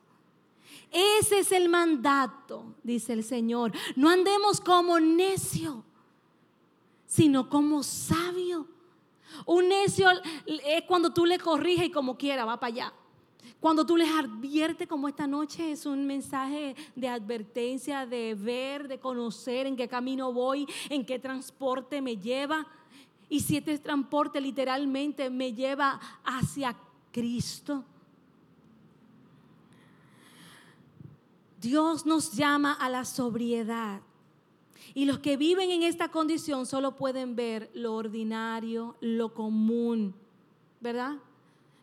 Ese 0.91 1.41
es 1.41 1.53
el 1.53 1.69
mandato, 1.69 2.75
dice 2.83 3.13
el 3.13 3.23
Señor. 3.23 3.73
No 3.95 4.09
andemos 4.09 4.61
como 4.61 4.99
necio, 4.99 5.85
sino 7.07 7.49
como 7.49 7.83
sabio. 7.83 8.67
Un 9.45 9.69
necio 9.69 10.09
es 10.47 10.83
cuando 10.87 11.13
tú 11.13 11.27
le 11.27 11.39
corriges 11.39 11.87
y 11.87 11.91
como 11.91 12.17
quiera 12.17 12.47
va 12.47 12.59
para 12.59 12.73
allá. 12.73 12.93
Cuando 13.61 13.85
tú 13.85 13.97
les 13.97 14.09
adviertes 14.11 14.87
como 14.87 15.09
esta 15.09 15.27
noche 15.27 15.73
es 15.73 15.85
un 15.85 16.07
mensaje 16.07 16.77
de 16.95 17.09
advertencia, 17.09 18.07
de 18.07 18.35
ver, 18.35 18.87
de 18.87 19.01
conocer 19.01 19.67
en 19.67 19.77
qué 19.77 19.89
camino 19.89 20.33
voy, 20.33 20.67
en 20.89 21.05
qué 21.05 21.19
transporte 21.19 22.01
me 22.01 22.17
lleva. 22.17 22.67
Y 23.29 23.41
si 23.41 23.57
este 23.57 23.79
transporte 23.79 24.41
literalmente 24.41 25.29
me 25.29 25.53
lleva 25.53 26.01
hacia 26.25 26.77
Cristo. 27.11 27.85
Dios 31.61 32.07
nos 32.07 32.33
llama 32.33 32.73
a 32.75 32.89
la 32.89 33.05
sobriedad. 33.05 34.01
Y 34.95 35.05
los 35.05 35.19
que 35.19 35.37
viven 35.37 35.71
en 35.71 35.83
esta 35.83 36.09
condición 36.11 36.65
solo 36.65 36.97
pueden 36.97 37.35
ver 37.35 37.71
lo 37.75 37.95
ordinario, 37.95 38.97
lo 39.01 39.35
común, 39.35 40.15
¿verdad? 40.81 41.17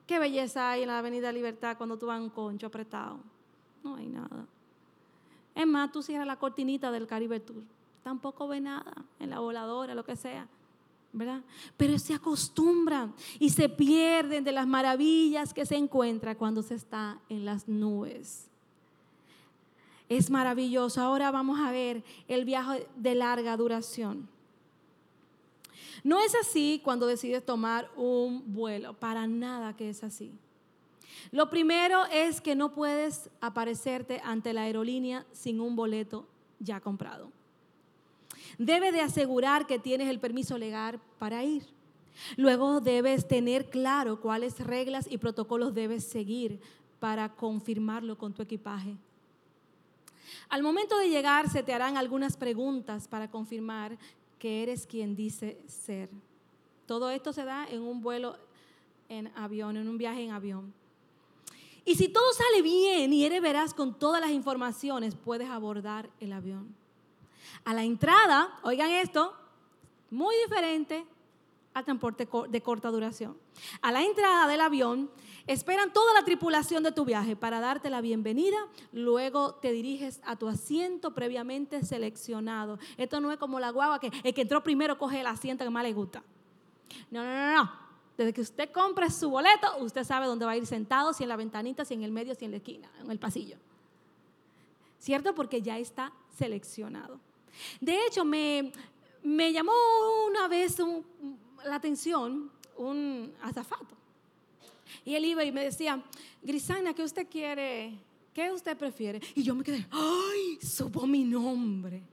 ¿Qué 0.06 0.20
belleza 0.20 0.72
hay 0.72 0.84
en 0.84 0.88
la 0.88 1.00
Avenida 1.00 1.32
Libertad 1.32 1.78
cuando 1.78 1.98
tú 1.98 2.08
vas 2.08 2.22
un 2.22 2.30
concho 2.30 2.68
apretado? 2.68 3.20
No 3.84 3.96
hay 3.96 4.08
nada. 4.08 4.46
Es 5.54 5.66
más, 5.66 5.92
tú 5.92 6.04
cierras 6.04 6.28
la 6.28 6.38
cortinita 6.38 6.92
del 6.92 7.08
Caribe 7.08 7.40
Tour. 7.40 7.64
Tampoco 8.04 8.48
ve 8.48 8.60
nada 8.62 8.94
en 9.20 9.30
la 9.30 9.40
voladora, 9.40 9.96
lo 9.96 10.04
que 10.04 10.16
sea. 10.16 10.48
¿verdad? 11.16 11.42
Pero 11.78 11.98
se 11.98 12.14
acostumbran 12.14 13.14
y 13.40 13.50
se 13.50 13.70
pierden 13.70 14.44
de 14.44 14.52
las 14.52 14.68
maravillas 14.68 15.54
que 15.54 15.66
se 15.66 15.78
encuentra 15.78 16.36
cuando 16.36 16.62
se 16.62 16.76
está 16.76 17.20
en 17.30 17.46
las 17.46 17.70
nubes. 17.70 18.50
Es 20.10 20.30
maravilloso. 20.30 21.02
Ahora 21.02 21.32
vamos 21.32 21.60
a 21.60 21.72
ver 21.72 22.04
el 22.28 22.44
viaje 22.44 22.88
de 22.98 23.16
larga 23.16 23.56
duración. 23.56 24.28
No 26.06 26.20
es 26.20 26.36
así 26.36 26.82
cuando 26.84 27.08
decides 27.08 27.44
tomar 27.44 27.90
un 27.96 28.54
vuelo, 28.54 28.94
para 28.94 29.26
nada 29.26 29.76
que 29.76 29.90
es 29.90 30.04
así. 30.04 30.32
Lo 31.32 31.50
primero 31.50 32.06
es 32.12 32.42
que 32.42 32.54
no 32.54 32.76
puedes 32.76 33.32
aparecerte 33.42 34.22
ante 34.24 34.54
la 34.54 34.62
aerolínea 34.62 35.26
sin 35.32 35.60
un 35.60 35.76
boleto 35.76 36.28
ya 36.60 36.80
comprado. 36.80 37.32
Debes 38.60 38.94
de 38.94 39.02
asegurar 39.02 39.66
que 39.66 39.80
tienes 39.80 40.08
el 40.08 40.20
permiso 40.20 40.60
legal 40.60 41.02
para 41.18 41.44
ir. 41.44 41.66
Luego 42.38 42.82
debes 42.82 43.28
tener 43.28 43.72
claro 43.72 44.22
cuáles 44.22 44.60
reglas 44.60 45.08
y 45.10 45.18
protocolos 45.18 45.74
debes 45.74 46.04
seguir 46.04 46.60
para 47.00 47.30
confirmarlo 47.30 48.16
con 48.16 48.32
tu 48.32 48.44
equipaje. 48.44 48.96
Al 50.50 50.62
momento 50.62 51.00
de 51.00 51.10
llegar 51.10 51.50
se 51.50 51.64
te 51.64 51.74
harán 51.74 51.98
algunas 51.98 52.38
preguntas 52.38 53.08
para 53.08 53.32
confirmar 53.32 53.98
que 54.46 54.62
eres 54.62 54.86
quien 54.86 55.16
dice 55.16 55.60
ser. 55.66 56.08
Todo 56.86 57.10
esto 57.10 57.34
se 57.34 57.44
da 57.46 57.66
en 57.68 57.82
un 57.82 58.04
vuelo 58.04 58.38
en 59.10 59.36
avión, 59.36 59.76
en 59.76 59.90
un 59.90 59.98
viaje 59.98 60.24
en 60.24 60.30
avión. 60.30 60.72
Y 61.84 61.96
si 61.96 62.10
todo 62.10 62.32
sale 62.32 62.62
bien 62.62 63.12
y 63.12 63.26
eres 63.26 63.42
veraz 63.42 63.74
con 63.74 63.98
todas 63.98 64.22
las 64.22 64.30
informaciones, 64.30 65.16
puedes 65.16 65.50
abordar 65.50 66.12
el 66.20 66.32
avión. 66.32 66.76
A 67.64 67.74
la 67.74 67.86
entrada, 67.86 68.60
oigan 68.62 68.92
esto, 68.92 69.34
muy 70.12 70.36
diferente 70.44 71.08
al 71.76 71.84
transporte 71.84 72.28
de 72.50 72.62
corta 72.62 72.90
duración. 72.90 73.38
A 73.82 73.92
la 73.92 74.02
entrada 74.02 74.48
del 74.48 74.62
avión 74.62 75.12
esperan 75.46 75.92
toda 75.92 76.14
la 76.14 76.24
tripulación 76.24 76.84
de 76.84 76.94
tu 76.94 77.04
viaje 77.04 77.36
para 77.36 77.60
darte 77.60 77.90
la 77.90 78.00
bienvenida, 78.00 78.58
luego 78.94 79.56
te 79.56 79.74
diriges 79.74 80.22
a 80.24 80.38
tu 80.38 80.48
asiento 80.48 81.14
previamente 81.14 81.84
seleccionado. 81.84 82.80
Esto 82.96 83.20
no 83.20 83.30
es 83.30 83.38
como 83.38 83.60
la 83.60 83.72
guagua 83.72 84.00
que 84.00 84.10
el 84.24 84.34
que 84.34 84.44
entró 84.44 84.64
primero 84.64 84.98
coge 84.98 85.20
el 85.20 85.28
asiento 85.28 85.66
que 85.66 85.70
más 85.70 85.84
le 85.84 85.92
gusta. 85.92 86.24
No, 87.12 87.22
no, 87.22 87.30
no, 87.30 87.56
no. 87.56 87.72
Desde 88.18 88.32
que 88.32 88.40
usted 88.40 88.72
compre 88.72 89.12
su 89.12 89.30
boleto, 89.30 89.68
usted 89.80 90.06
sabe 90.06 90.28
dónde 90.28 90.46
va 90.46 90.52
a 90.52 90.58
ir 90.58 90.66
sentado, 90.66 91.12
si 91.12 91.24
en 91.24 91.30
la 91.30 91.36
ventanita, 91.36 91.84
si 91.84 91.94
en 91.94 92.04
el 92.04 92.12
medio, 92.14 92.34
si 92.36 92.46
en 92.46 92.52
la 92.52 92.58
esquina, 92.58 92.90
en 93.02 93.12
el 93.12 93.20
pasillo. 93.20 93.58
¿Cierto? 94.98 95.36
Porque 95.36 95.62
ya 95.62 95.78
está 95.78 96.14
seleccionado. 96.38 97.20
De 97.82 98.06
hecho, 98.06 98.24
me, 98.24 98.72
me 99.22 99.52
llamó 99.52 99.74
una 100.26 100.48
vez 100.48 100.78
la 101.66 101.76
atención 101.76 102.52
un 102.78 103.34
azafato. 103.42 103.96
Y 105.04 105.16
él 105.16 105.26
iba 105.26 105.44
y 105.44 105.52
me 105.52 105.64
decía, 105.64 106.02
Grisana, 106.42 106.94
¿qué 106.94 107.04
usted 107.04 107.28
quiere? 107.30 107.98
¿Qué 108.34 108.52
usted 108.52 108.78
prefiere? 108.78 109.22
Y 109.34 109.44
yo 109.44 109.56
me 109.56 109.64
quedé, 109.64 109.86
¡ay! 109.92 110.60
Supo 110.62 111.08
mi 111.08 111.24
nombre. 111.24 112.04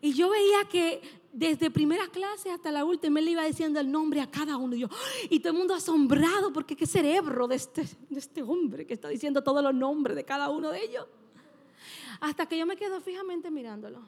Y 0.00 0.12
yo 0.12 0.30
veía 0.30 0.64
que 0.70 1.00
desde 1.32 1.70
primera 1.70 2.06
clase 2.08 2.50
hasta 2.50 2.70
la 2.70 2.84
última, 2.84 3.18
él 3.20 3.28
iba 3.28 3.44
diciendo 3.44 3.80
el 3.80 3.90
nombre 3.90 4.20
a 4.20 4.30
cada 4.30 4.56
uno. 4.56 4.74
Y, 4.74 4.80
yo, 4.80 4.88
y 5.30 5.40
todo 5.40 5.52
el 5.52 5.58
mundo 5.58 5.74
asombrado, 5.74 6.52
porque 6.52 6.76
qué 6.76 6.86
cerebro 6.86 7.46
de 7.46 7.56
este, 7.56 7.82
de 8.08 8.18
este 8.18 8.42
hombre 8.42 8.86
que 8.86 8.94
está 8.94 9.08
diciendo 9.08 9.42
todos 9.42 9.62
los 9.62 9.74
nombres 9.74 10.16
de 10.16 10.24
cada 10.24 10.50
uno 10.50 10.70
de 10.70 10.82
ellos. 10.82 11.06
Hasta 12.20 12.46
que 12.46 12.58
yo 12.58 12.66
me 12.66 12.76
quedo 12.76 13.00
fijamente 13.00 13.50
mirándolo. 13.50 14.00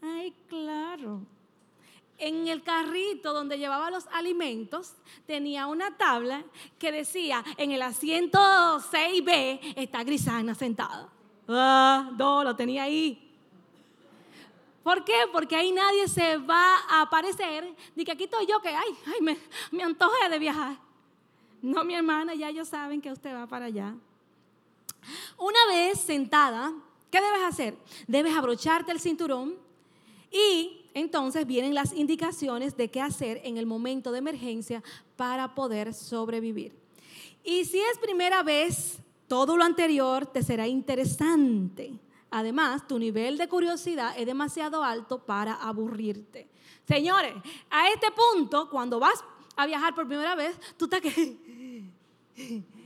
Ay, 0.00 0.34
claro. 0.48 1.22
En 2.18 2.48
el 2.48 2.62
carrito 2.62 3.32
donde 3.32 3.58
llevaba 3.58 3.90
los 3.90 4.06
alimentos 4.08 4.94
tenía 5.26 5.66
una 5.66 5.96
tabla 5.96 6.44
que 6.78 6.90
decía, 6.90 7.44
en 7.56 7.70
el 7.70 7.80
asiento 7.80 8.38
6B 8.38 9.74
está 9.76 10.02
Grisana 10.02 10.54
sentada. 10.54 11.08
Ah, 11.46 12.10
no, 12.18 12.42
lo 12.42 12.56
tenía 12.56 12.82
ahí. 12.82 13.24
¿Por 14.82 15.04
qué? 15.04 15.14
Porque 15.32 15.54
ahí 15.54 15.70
nadie 15.70 16.08
se 16.08 16.38
va 16.38 16.78
a 16.88 17.02
aparecer. 17.02 17.72
Ni 17.94 18.04
que 18.04 18.12
aquí 18.12 18.24
estoy 18.24 18.46
yo 18.46 18.60
que, 18.60 18.70
ay, 18.70 18.96
ay, 19.06 19.20
me, 19.20 19.38
me 19.70 19.82
antojé 19.84 20.28
de 20.28 20.38
viajar. 20.38 20.76
No, 21.62 21.84
mi 21.84 21.94
hermana, 21.94 22.34
ya 22.34 22.48
ellos 22.48 22.68
saben 22.68 23.00
que 23.00 23.12
usted 23.12 23.34
va 23.34 23.46
para 23.46 23.66
allá. 23.66 23.94
Una 25.36 25.66
vez 25.68 26.00
sentada, 26.00 26.72
¿qué 27.10 27.20
debes 27.20 27.42
hacer? 27.42 27.76
Debes 28.06 28.34
abrocharte 28.34 28.90
el 28.92 29.00
cinturón, 29.00 29.68
y 30.30 30.77
entonces 30.98 31.46
vienen 31.46 31.74
las 31.74 31.92
indicaciones 31.92 32.76
de 32.76 32.90
qué 32.90 33.00
hacer 33.00 33.40
en 33.44 33.56
el 33.56 33.66
momento 33.66 34.12
de 34.12 34.18
emergencia 34.18 34.82
para 35.16 35.54
poder 35.54 35.94
sobrevivir. 35.94 36.76
Y 37.44 37.64
si 37.64 37.78
es 37.78 37.98
primera 37.98 38.42
vez, 38.42 38.98
todo 39.26 39.56
lo 39.56 39.64
anterior 39.64 40.26
te 40.26 40.42
será 40.42 40.66
interesante. 40.66 41.98
Además, 42.30 42.86
tu 42.86 42.98
nivel 42.98 43.38
de 43.38 43.48
curiosidad 43.48 44.14
es 44.18 44.26
demasiado 44.26 44.84
alto 44.84 45.24
para 45.24 45.54
aburrirte. 45.54 46.48
Señores, 46.86 47.34
a 47.70 47.88
este 47.90 48.08
punto, 48.10 48.68
cuando 48.68 48.98
vas 48.98 49.24
a 49.56 49.66
viajar 49.66 49.94
por 49.94 50.06
primera 50.06 50.34
vez, 50.34 50.58
tú 50.76 50.84
estás 50.84 51.00
que... 51.00 51.88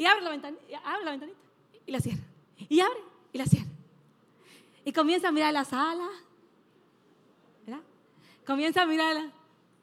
Y 0.00 0.06
abre 0.06 0.22
la, 0.22 0.30
ventanita, 0.30 0.62
abre 0.82 1.04
la 1.04 1.10
ventanita 1.10 1.38
y 1.86 1.92
la 1.92 2.00
cierra. 2.00 2.22
Y 2.70 2.80
abre 2.80 3.00
y 3.34 3.38
la 3.38 3.44
cierra. 3.44 3.68
Y 4.82 4.92
comienza 4.92 5.28
a 5.28 5.32
mirar 5.32 5.52
la 5.52 5.66
sala. 5.66 6.08
Comienza 8.50 8.82
a 8.82 8.86
mirarla 8.86 9.30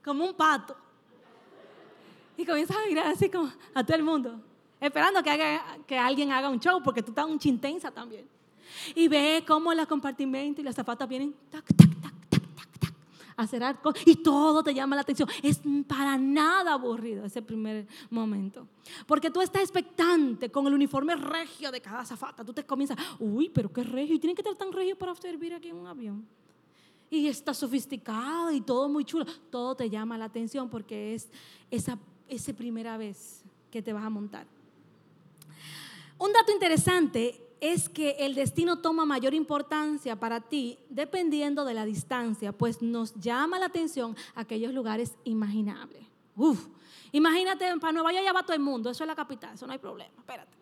como 0.04 0.26
un 0.26 0.34
pato. 0.34 0.76
Y 2.36 2.46
comienza 2.46 2.74
a 2.78 2.86
mirar 2.86 3.08
así 3.08 3.30
como 3.30 3.50
a 3.74 3.82
todo 3.82 3.96
el 3.96 4.04
mundo. 4.04 4.42
Esperando 4.82 5.24
que, 5.24 5.62
que 5.88 5.98
alguien 5.98 6.34
haga 6.34 6.50
un 6.50 6.60
show 6.60 6.84
porque 6.84 7.02
tú 7.02 7.12
estás 7.12 7.26
un 7.28 7.40
chintensa 7.40 7.92
también. 7.92 8.28
Y 8.94 9.08
ve 9.08 9.42
cómo 9.48 9.74
la 9.74 9.86
compartimento 9.86 10.60
y 10.60 10.66
las 10.66 10.76
zapatas 10.76 11.08
vienen 11.08 11.34
tac, 11.50 11.66
tac, 11.66 11.90
tac, 12.02 12.30
tac, 12.30 12.56
tac, 12.56 12.80
tac, 12.80 12.94
a 13.38 13.48
cerrar 13.48 13.80
y 14.06 14.18
todo 14.18 14.62
te 14.62 14.74
llama 14.74 14.98
la 14.98 15.04
atención. 15.04 15.30
Es 15.42 15.62
para 15.88 16.18
nada 16.18 16.74
aburrido 16.74 17.24
ese 17.24 17.42
primer 17.42 17.88
momento. 18.10 18.68
Porque 19.06 19.32
tú 19.32 19.40
estás 19.40 19.62
expectante 19.62 20.52
con 20.52 20.68
el 20.68 20.74
uniforme 20.74 21.16
regio 21.16 21.72
de 21.72 21.80
cada 21.80 22.04
zafata. 22.04 22.44
Tú 22.44 22.52
te 22.52 22.66
comienzas, 22.66 22.98
uy, 23.18 23.48
pero 23.48 23.72
qué 23.72 23.86
regio. 23.86 24.14
Y 24.14 24.20
tienen 24.20 24.36
que 24.36 24.42
estar 24.42 24.56
tan 24.56 24.74
regio 24.74 24.98
para 24.98 25.16
servir 25.16 25.54
aquí 25.54 25.70
en 25.70 25.78
un 25.78 25.88
avión. 25.88 26.28
Y 27.10 27.28
está 27.28 27.54
sofisticado 27.54 28.52
y 28.52 28.62
todo 28.62 28.90
muy 28.90 29.06
chulo. 29.06 29.26
Todo 29.50 29.76
te 29.76 29.90
llama 29.90 30.18
la 30.18 30.26
atención 30.26 30.70
porque 30.70 31.16
es 31.16 31.30
esa, 31.72 31.98
primera 32.56 32.98
vez 32.98 33.44
que 33.72 33.82
te 33.82 33.94
vas 33.94 34.04
a 34.04 34.10
montar. 34.10 34.46
Un 36.18 36.34
dato 36.34 36.52
interesante 36.52 37.42
es 37.60 37.90
que 37.90 38.12
el 38.20 38.36
destino 38.36 38.80
toma 38.80 39.06
mayor 39.06 39.34
importancia 39.34 40.20
para 40.20 40.42
ti 40.42 40.78
dependiendo 40.90 41.66
de 41.66 41.74
la 41.74 41.86
distancia, 41.86 42.52
pues 42.52 42.82
nos 42.82 43.14
llama 43.16 43.60
la 43.60 43.66
atención 43.68 44.16
aquellos 44.36 44.74
lugares 44.74 45.16
imaginables. 45.24 46.06
Uf, 46.36 46.68
imagínate, 47.12 47.66
para 47.80 47.94
Nueva 47.94 48.12
York 48.12 48.26
ya 48.26 48.34
va 48.34 48.44
todo 48.44 48.54
el 48.54 48.62
mundo, 48.62 48.90
eso 48.90 49.04
es 49.04 49.08
la 49.08 49.16
capital, 49.16 49.56
eso 49.56 49.66
no 49.66 49.74
hay 49.74 49.80
problema, 49.80 50.14
espérate. 50.20 50.56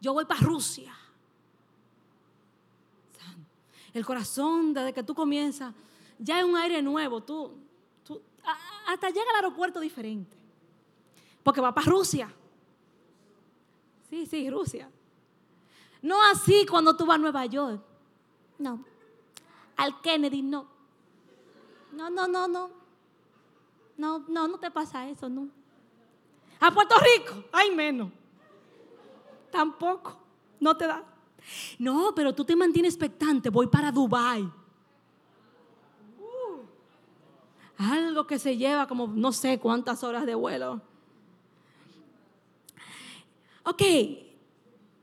Yo 0.00 0.12
voy 0.12 0.24
para 0.24 0.40
Rusia. 0.40 0.92
El 3.92 4.06
corazón, 4.06 4.72
desde 4.72 4.92
que 4.92 5.02
tú 5.02 5.14
comienzas, 5.14 5.74
ya 6.18 6.38
es 6.38 6.44
un 6.44 6.56
aire 6.56 6.80
nuevo, 6.82 7.22
tú, 7.22 7.54
tú 8.04 8.20
hasta 8.86 9.08
llega 9.08 9.30
al 9.30 9.36
aeropuerto 9.36 9.80
diferente. 9.80 10.36
Porque 11.42 11.60
va 11.60 11.74
para 11.74 11.90
Rusia. 11.90 12.32
Sí, 14.08 14.26
sí, 14.26 14.48
Rusia. 14.50 14.88
No 16.00 16.22
así 16.30 16.66
cuando 16.66 16.96
tú 16.96 17.06
vas 17.06 17.16
a 17.16 17.18
Nueva 17.18 17.46
York. 17.46 17.82
No. 18.58 18.84
Al 19.76 20.00
Kennedy, 20.00 20.42
no. 20.42 20.66
No, 21.92 22.10
no, 22.10 22.26
no, 22.28 22.48
no. 22.48 22.70
No, 23.96 24.24
no, 24.28 24.48
no 24.48 24.58
te 24.58 24.70
pasa 24.70 25.08
eso, 25.08 25.28
no. 25.28 25.48
A 26.60 26.70
Puerto 26.70 26.94
Rico, 26.98 27.44
hay 27.52 27.74
menos. 27.74 28.10
Tampoco, 29.50 30.16
no 30.60 30.76
te 30.76 30.86
da. 30.86 31.04
No, 31.78 32.12
pero 32.14 32.34
tú 32.34 32.44
te 32.44 32.56
mantienes 32.56 32.94
expectante, 32.94 33.50
voy 33.50 33.66
para 33.66 33.92
Dubai. 33.92 34.42
Uh, 34.42 34.52
algo 37.78 38.26
que 38.26 38.38
se 38.38 38.56
lleva 38.56 38.86
como 38.86 39.06
no 39.06 39.32
sé 39.32 39.58
cuántas 39.58 40.02
horas 40.04 40.26
de 40.26 40.34
vuelo. 40.34 40.80
Ok, 43.64 43.82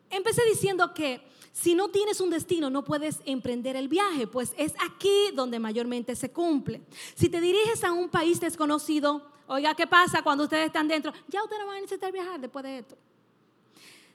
empecé 0.10 0.44
diciendo 0.46 0.94
que 0.94 1.22
si 1.52 1.76
no 1.76 1.90
tienes 1.90 2.22
un 2.22 2.30
destino, 2.30 2.70
no 2.70 2.84
puedes 2.84 3.20
emprender 3.26 3.76
el 3.76 3.88
viaje, 3.88 4.28
pues 4.28 4.54
es 4.58 4.74
aquí 4.86 5.32
donde 5.34 5.60
mayormente 5.60 6.16
se 6.16 6.32
cumple. 6.32 6.82
Si 7.16 7.30
te 7.30 7.42
diriges 7.42 7.84
a 7.84 7.92
un 7.92 8.10
país 8.10 8.40
desconocido, 8.40 9.30
oiga, 9.48 9.76
¿qué 9.76 9.88
pasa 9.88 10.22
cuando 10.22 10.46
ustedes 10.46 10.68
están 10.68 10.88
dentro? 10.88 11.12
Ya 11.28 11.44
ustedes 11.44 11.62
no 11.62 11.68
van 11.68 11.78
a 11.78 11.82
necesitar 11.82 12.12
viajar 12.12 12.40
después 12.40 12.64
de 12.64 12.78
esto. 12.80 12.98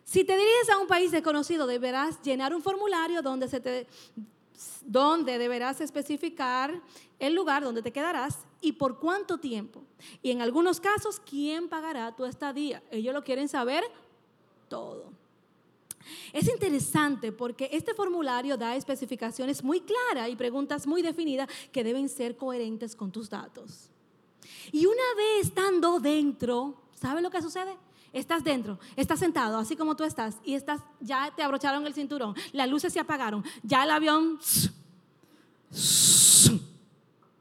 Si 0.04 0.24
te 0.24 0.36
diriges 0.36 0.70
a 0.70 0.78
un 0.78 0.86
país 0.86 1.10
desconocido, 1.10 1.66
deberás 1.66 2.20
llenar 2.22 2.54
un 2.54 2.62
formulario 2.62 3.22
donde, 3.22 3.48
se 3.48 3.60
te, 3.60 3.86
donde 4.84 5.38
deberás 5.38 5.80
especificar 5.80 6.80
el 7.18 7.34
lugar 7.34 7.64
donde 7.64 7.82
te 7.82 7.92
quedarás 7.92 8.38
y 8.60 8.72
por 8.72 8.98
cuánto 8.98 9.38
tiempo. 9.38 9.82
Y 10.22 10.30
en 10.30 10.42
algunos 10.42 10.78
casos, 10.78 11.20
quién 11.20 11.68
pagará 11.68 12.14
tu 12.14 12.24
estadía. 12.24 12.82
Ellos 12.90 13.14
lo 13.14 13.24
quieren 13.24 13.48
saber 13.48 13.82
todo. 14.68 15.12
Es 16.32 16.48
interesante 16.48 17.32
porque 17.32 17.70
este 17.72 17.94
formulario 17.94 18.56
da 18.56 18.76
especificaciones 18.76 19.64
muy 19.64 19.80
claras 19.80 20.28
y 20.28 20.36
preguntas 20.36 20.86
muy 20.86 21.00
definidas 21.00 21.48
que 21.72 21.82
deben 21.82 22.08
ser 22.08 22.36
coherentes 22.36 22.94
con 22.94 23.10
tus 23.10 23.30
datos. 23.30 23.90
Y 24.70 24.84
una 24.84 25.14
vez 25.16 25.46
estando 25.46 25.98
dentro, 25.98 26.74
¿sabe 26.94 27.22
lo 27.22 27.30
que 27.30 27.40
sucede? 27.40 27.76
Estás 28.14 28.44
dentro, 28.44 28.78
estás 28.94 29.18
sentado, 29.18 29.58
así 29.58 29.74
como 29.74 29.96
tú 29.96 30.04
estás, 30.04 30.36
y 30.44 30.54
estás, 30.54 30.80
ya 31.00 31.32
te 31.34 31.42
abrocharon 31.42 31.84
el 31.84 31.94
cinturón, 31.94 32.36
las 32.52 32.70
luces 32.70 32.92
se 32.92 33.00
apagaron, 33.00 33.44
ya 33.64 33.82
el 33.82 33.90
avión 33.90 34.38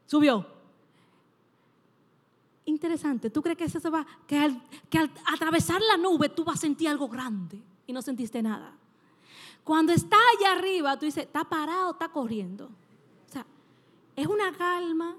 subió. 0.04 0.46
Interesante, 2.64 3.30
¿tú 3.30 3.40
crees 3.40 3.56
que 3.56 3.64
eso 3.66 3.78
se 3.78 3.88
va, 3.88 4.04
que 4.26 4.36
al, 4.36 4.60
que 4.90 4.98
al 4.98 5.12
atravesar 5.32 5.80
la 5.80 5.96
nube 5.96 6.28
tú 6.28 6.42
vas 6.42 6.56
a 6.56 6.62
sentir 6.62 6.88
algo 6.88 7.06
grande 7.06 7.62
y 7.86 7.92
no 7.92 8.02
sentiste 8.02 8.42
nada? 8.42 8.72
Cuando 9.62 9.92
está 9.92 10.16
allá 10.36 10.58
arriba, 10.58 10.98
tú 10.98 11.06
dices, 11.06 11.24
está 11.26 11.44
parado, 11.44 11.92
está 11.92 12.08
corriendo. 12.08 12.64
O 13.28 13.32
sea, 13.32 13.46
es 14.16 14.26
una 14.26 14.52
calma 14.52 15.16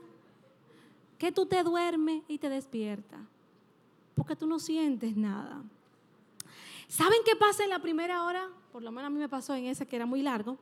que 1.17 1.31
tú 1.31 1.45
te 1.45 1.63
duermes 1.63 2.23
y 2.27 2.39
te 2.39 2.49
despiertas. 2.49 3.21
Porque 4.15 4.35
tú 4.35 4.47
no 4.47 4.59
sientes 4.59 5.15
nada. 5.15 5.61
¿Saben 6.87 7.19
qué 7.25 7.35
pasa 7.35 7.63
en 7.63 7.69
la 7.69 7.79
primera 7.79 8.23
hora? 8.23 8.47
Por 8.71 8.81
lo 8.81 8.91
menos 8.91 9.07
a 9.07 9.09
mí 9.09 9.19
me 9.19 9.29
pasó 9.29 9.53
en 9.55 9.65
ese 9.65 9.85
que 9.85 9.95
era 9.95 10.05
muy 10.05 10.21
largo. 10.21 10.57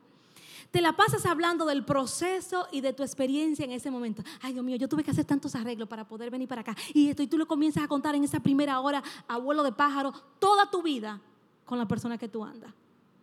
Te 0.70 0.80
la 0.80 0.94
pasas 0.94 1.24
hablando 1.26 1.66
del 1.66 1.84
proceso 1.84 2.66
y 2.72 2.80
de 2.80 2.92
tu 2.92 3.04
experiencia 3.04 3.64
en 3.64 3.70
ese 3.70 3.90
momento. 3.90 4.24
Ay, 4.42 4.54
Dios 4.54 4.64
mío, 4.64 4.76
yo 4.76 4.88
tuve 4.88 5.04
que 5.04 5.12
hacer 5.12 5.24
tantos 5.24 5.54
arreglos 5.54 5.88
para 5.88 6.06
poder 6.08 6.30
venir 6.30 6.48
para 6.48 6.62
acá. 6.62 6.76
Y 6.92 7.10
esto, 7.10 7.22
y 7.22 7.28
tú 7.28 7.38
lo 7.38 7.46
comienzas 7.46 7.84
a 7.84 7.88
contar 7.88 8.14
en 8.16 8.24
esa 8.24 8.40
primera 8.40 8.80
hora, 8.80 9.02
abuelo 9.28 9.62
de 9.62 9.70
pájaro, 9.70 10.12
toda 10.40 10.68
tu 10.70 10.82
vida 10.82 11.20
con 11.64 11.78
la 11.78 11.86
persona 11.86 12.18
que 12.18 12.28
tú 12.28 12.44
andas. 12.44 12.72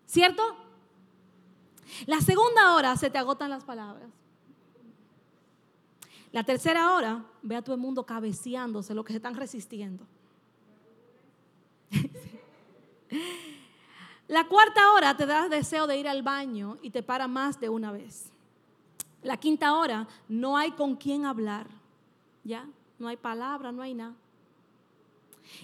¿Cierto? 0.05 0.41
La 2.05 2.21
segunda 2.21 2.75
hora 2.75 2.95
se 2.95 3.09
te 3.09 3.17
agotan 3.17 3.49
las 3.49 3.65
palabras. 3.65 4.09
La 6.31 6.43
tercera 6.43 6.93
hora, 6.93 7.25
ve 7.41 7.57
a 7.57 7.61
todo 7.61 7.75
el 7.75 7.81
mundo 7.81 8.05
cabeceándose, 8.05 8.93
lo 8.93 9.03
que 9.03 9.11
se 9.11 9.17
están 9.17 9.35
resistiendo. 9.35 10.05
La 14.27 14.47
cuarta 14.47 14.93
hora 14.93 15.15
te 15.17 15.25
da 15.25 15.49
deseo 15.49 15.87
de 15.87 15.97
ir 15.97 16.07
al 16.07 16.23
baño 16.23 16.77
y 16.81 16.89
te 16.89 17.03
para 17.03 17.27
más 17.27 17.59
de 17.59 17.69
una 17.69 17.91
vez. 17.91 18.31
La 19.23 19.37
quinta 19.37 19.75
hora 19.75 20.07
no 20.29 20.57
hay 20.57 20.71
con 20.71 20.95
quién 20.95 21.25
hablar, 21.25 21.67
¿ya? 22.43 22.67
No 22.97 23.07
hay 23.07 23.17
palabra, 23.17 23.71
no 23.71 23.81
hay 23.81 23.93
nada. 23.93 24.15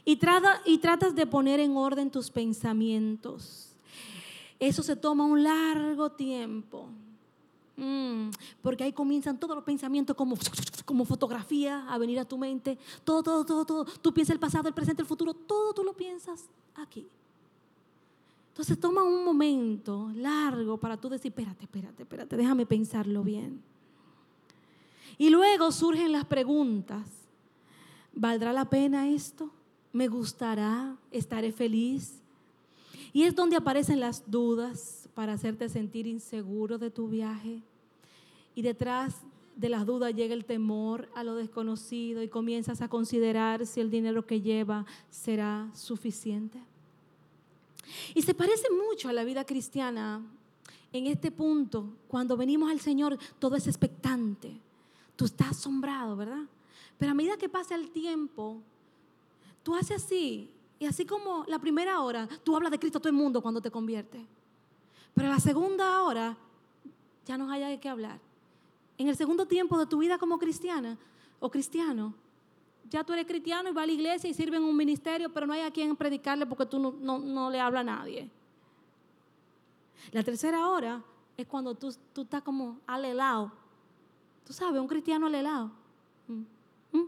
Y, 0.03 0.17
tratas 0.17 1.15
de 1.15 1.25
poner 1.25 1.59
en 1.59 1.77
orden 1.77 2.11
tus 2.11 2.29
pensamientos. 2.29 3.73
Eso 4.59 4.83
se 4.83 4.95
toma 4.95 5.25
un 5.25 5.43
largo 5.43 6.11
tiempo. 6.11 6.89
Mm, 7.77 8.31
porque 8.61 8.83
ahí 8.83 8.91
comienzan 8.91 9.39
todos 9.39 9.55
los 9.55 9.63
pensamientos 9.63 10.15
como, 10.15 10.35
como 10.83 11.05
fotografía 11.05 11.85
a 11.87 11.97
venir 11.97 12.19
a 12.19 12.25
tu 12.25 12.37
mente. 12.37 12.77
Todo, 13.03 13.23
todo, 13.23 13.45
todo, 13.45 13.65
todo. 13.65 13.85
Tú 13.85 14.13
piensas 14.13 14.33
el 14.33 14.39
pasado, 14.39 14.67
el 14.67 14.73
presente, 14.73 15.01
el 15.01 15.07
futuro. 15.07 15.33
Todo 15.33 15.73
tú 15.73 15.83
lo 15.83 15.93
piensas 15.93 16.49
aquí. 16.75 17.07
Entonces 18.57 18.79
toma 18.79 19.03
un 19.03 19.23
momento 19.23 20.09
largo 20.15 20.79
para 20.79 20.97
tú 20.97 21.09
decir, 21.09 21.29
espérate, 21.29 21.65
espérate, 21.65 22.01
espérate, 22.01 22.35
déjame 22.35 22.65
pensarlo 22.65 23.23
bien. 23.23 23.61
Y 25.19 25.29
luego 25.29 25.71
surgen 25.71 26.11
las 26.11 26.25
preguntas. 26.25 27.07
¿Valdrá 28.15 28.53
la 28.53 28.67
pena 28.67 29.09
esto? 29.09 29.51
¿Me 29.93 30.07
gustará? 30.07 30.97
¿Estaré 31.11 31.51
feliz? 31.51 32.19
Y 33.13 33.25
es 33.25 33.35
donde 33.35 33.57
aparecen 33.57 33.99
las 33.99 34.23
dudas 34.25 35.07
para 35.13 35.33
hacerte 35.33 35.69
sentir 35.69 36.07
inseguro 36.07 36.79
de 36.79 36.89
tu 36.89 37.09
viaje. 37.09 37.61
Y 38.55 38.63
detrás 38.63 39.21
de 39.55 39.69
las 39.69 39.85
dudas 39.85 40.15
llega 40.15 40.33
el 40.33 40.45
temor 40.45 41.09
a 41.13 41.23
lo 41.23 41.35
desconocido 41.35 42.23
y 42.23 42.27
comienzas 42.27 42.81
a 42.81 42.89
considerar 42.89 43.67
si 43.67 43.81
el 43.81 43.91
dinero 43.91 44.25
que 44.25 44.41
lleva 44.41 44.87
será 45.11 45.69
suficiente. 45.75 46.59
Y 48.13 48.21
se 48.21 48.33
parece 48.33 48.67
mucho 48.69 49.09
a 49.09 49.13
la 49.13 49.23
vida 49.23 49.45
cristiana 49.45 50.21
en 50.91 51.07
este 51.07 51.31
punto. 51.31 51.97
Cuando 52.07 52.37
venimos 52.37 52.71
al 52.71 52.79
Señor, 52.79 53.17
todo 53.39 53.55
es 53.55 53.67
expectante. 53.67 54.59
Tú 55.15 55.25
estás 55.25 55.51
asombrado, 55.51 56.15
¿verdad? 56.15 56.43
Pero 56.97 57.11
a 57.11 57.15
medida 57.15 57.37
que 57.37 57.49
pasa 57.49 57.75
el 57.75 57.89
tiempo, 57.91 58.61
tú 59.63 59.75
haces 59.75 60.03
así. 60.03 60.49
Y 60.79 60.85
así 60.85 61.05
como 61.05 61.43
la 61.47 61.59
primera 61.59 62.01
hora, 62.01 62.27
tú 62.43 62.55
hablas 62.55 62.71
de 62.71 62.79
Cristo 62.79 62.99
a 62.99 63.01
todo 63.01 63.09
el 63.09 63.15
mundo 63.15 63.41
cuando 63.41 63.61
te 63.61 63.71
conviertes. 63.71 64.21
Pero 65.13 65.29
la 65.29 65.39
segunda 65.39 66.03
hora, 66.03 66.37
ya 67.25 67.37
no 67.37 67.49
hay 67.49 67.61
de 67.61 67.79
qué 67.79 67.89
hablar. 67.89 68.19
En 68.97 69.07
el 69.07 69.15
segundo 69.15 69.47
tiempo 69.47 69.77
de 69.77 69.85
tu 69.85 69.99
vida 69.99 70.17
como 70.17 70.37
cristiana 70.37 70.97
o 71.39 71.49
cristiano, 71.49 72.13
ya 72.89 73.03
tú 73.03 73.13
eres 73.13 73.25
cristiano 73.25 73.69
y 73.69 73.73
vas 73.73 73.83
a 73.83 73.87
la 73.87 73.93
iglesia 73.93 74.29
y 74.29 74.33
sirve 74.33 74.57
en 74.57 74.63
un 74.63 74.75
ministerio, 74.75 75.29
pero 75.29 75.45
no 75.45 75.53
hay 75.53 75.61
a 75.61 75.71
quien 75.71 75.95
predicarle 75.95 76.45
porque 76.45 76.65
tú 76.65 76.79
no, 76.79 77.49
le 77.49 77.59
hablas 77.59 77.81
a 77.81 77.83
nadie. 77.83 78.29
La 80.11 80.23
tercera 80.23 80.69
hora 80.69 81.01
es 81.35 81.45
cuando 81.47 81.75
tú, 81.75 81.93
tú 82.13 82.21
estás 82.21 82.41
como 82.41 82.79
alelado. 82.87 83.51
Tú 84.45 84.53
sabes, 84.53 84.79
un 84.79 84.87
cristiano 84.87 85.27
alelado. 85.27 85.71
Mm. 86.27 86.97
Mm. 86.97 87.07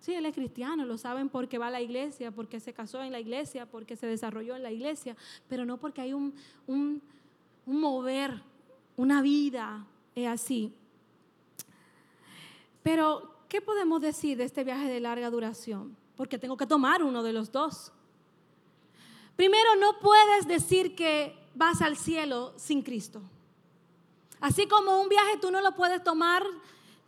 Sí, 0.00 0.14
él 0.14 0.26
es 0.26 0.34
cristiano, 0.34 0.84
lo 0.84 0.96
saben 0.96 1.28
porque 1.28 1.58
va 1.58 1.68
a 1.68 1.70
la 1.70 1.80
iglesia, 1.80 2.30
porque 2.30 2.60
se 2.60 2.72
casó 2.72 3.02
en 3.02 3.10
la 3.10 3.20
iglesia, 3.20 3.66
porque 3.66 3.96
se 3.96 4.06
desarrolló 4.06 4.54
en 4.54 4.62
la 4.62 4.70
iglesia, 4.70 5.16
pero 5.48 5.64
no 5.64 5.78
porque 5.78 6.02
hay 6.02 6.12
un, 6.12 6.34
un, 6.66 7.02
un 7.66 7.80
mover, 7.80 8.42
una 8.96 9.22
vida, 9.22 9.84
es 10.14 10.28
así. 10.28 10.72
Pero 12.82 13.33
¿qué 13.48 13.60
podemos 13.60 14.00
decir 14.00 14.36
de 14.36 14.44
este 14.44 14.64
viaje 14.64 14.88
de 14.88 15.00
larga 15.00 15.30
duración? 15.30 15.96
Porque 16.16 16.38
tengo 16.38 16.56
que 16.56 16.66
tomar 16.66 17.02
uno 17.02 17.22
de 17.22 17.32
los 17.32 17.50
dos. 17.50 17.92
Primero, 19.36 19.76
no 19.76 19.98
puedes 19.98 20.46
decir 20.46 20.94
que 20.94 21.36
vas 21.54 21.82
al 21.82 21.96
cielo 21.96 22.52
sin 22.56 22.82
Cristo. 22.82 23.22
Así 24.40 24.66
como 24.66 25.00
un 25.00 25.08
viaje 25.08 25.38
tú 25.40 25.50
no 25.50 25.60
lo 25.60 25.74
puedes 25.74 26.02
tomar 26.04 26.42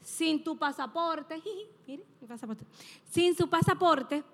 sin 0.03 0.43
tu 0.43 0.57
pasaporte, 0.57 1.43
sin 3.11 3.37
su 3.37 3.49
pasaporte, 3.49 4.25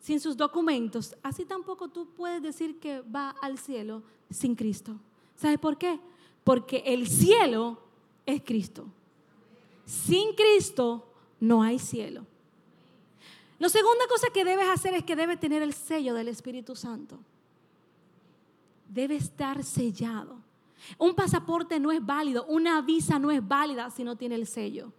sin 0.00 0.20
sus 0.20 0.36
documentos, 0.36 1.16
así 1.22 1.46
tampoco 1.46 1.88
tú 1.88 2.06
puedes 2.14 2.42
decir 2.42 2.78
que 2.78 3.00
va 3.00 3.30
al 3.40 3.58
cielo 3.58 4.02
sin 4.28 4.54
Cristo. 4.54 4.96
¿Sabes 5.34 5.58
por 5.58 5.78
qué? 5.78 5.98
Porque 6.44 6.82
el 6.84 7.08
cielo 7.08 7.78
es 8.26 8.42
Cristo. 8.42 8.86
Sin 9.86 10.34
Cristo 10.34 11.06
no 11.40 11.62
hay 11.62 11.78
cielo. 11.78 12.26
La 13.58 13.68
segunda 13.68 14.06
cosa 14.08 14.28
que 14.30 14.44
debes 14.44 14.68
hacer 14.68 14.94
es 14.94 15.04
que 15.04 15.16
debes 15.16 15.38
tener 15.38 15.62
el 15.62 15.72
sello 15.72 16.14
del 16.14 16.28
Espíritu 16.28 16.74
Santo. 16.74 17.18
Debe 18.88 19.16
estar 19.16 19.62
sellado. 19.62 20.38
Un 20.98 21.14
pasaporte 21.14 21.80
no 21.80 21.90
es 21.92 22.04
válido, 22.04 22.44
una 22.46 22.80
visa 22.82 23.18
no 23.18 23.30
es 23.30 23.46
válida 23.46 23.90
si 23.90 24.04
no 24.04 24.16
tiene 24.16 24.34
el 24.34 24.46
sello. 24.46 24.92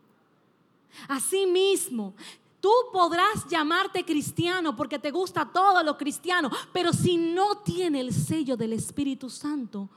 Asimismo, 1.08 2.16
tú 2.60 2.72
podrás 2.92 3.48
llamarte 3.48 4.04
cristiano 4.04 4.76
porque 4.76 4.98
te 4.98 5.12
gusta 5.12 5.46
todo 5.46 5.84
lo 5.84 5.98
cristiano, 5.98 6.50
pero 6.74 6.92
si 6.94 7.18
no 7.18 7.58
tiene 7.60 8.00
el 8.00 8.14
sello 8.14 8.58
del 8.58 8.74
Espíritu 8.74 9.30
Santo, 9.30 9.90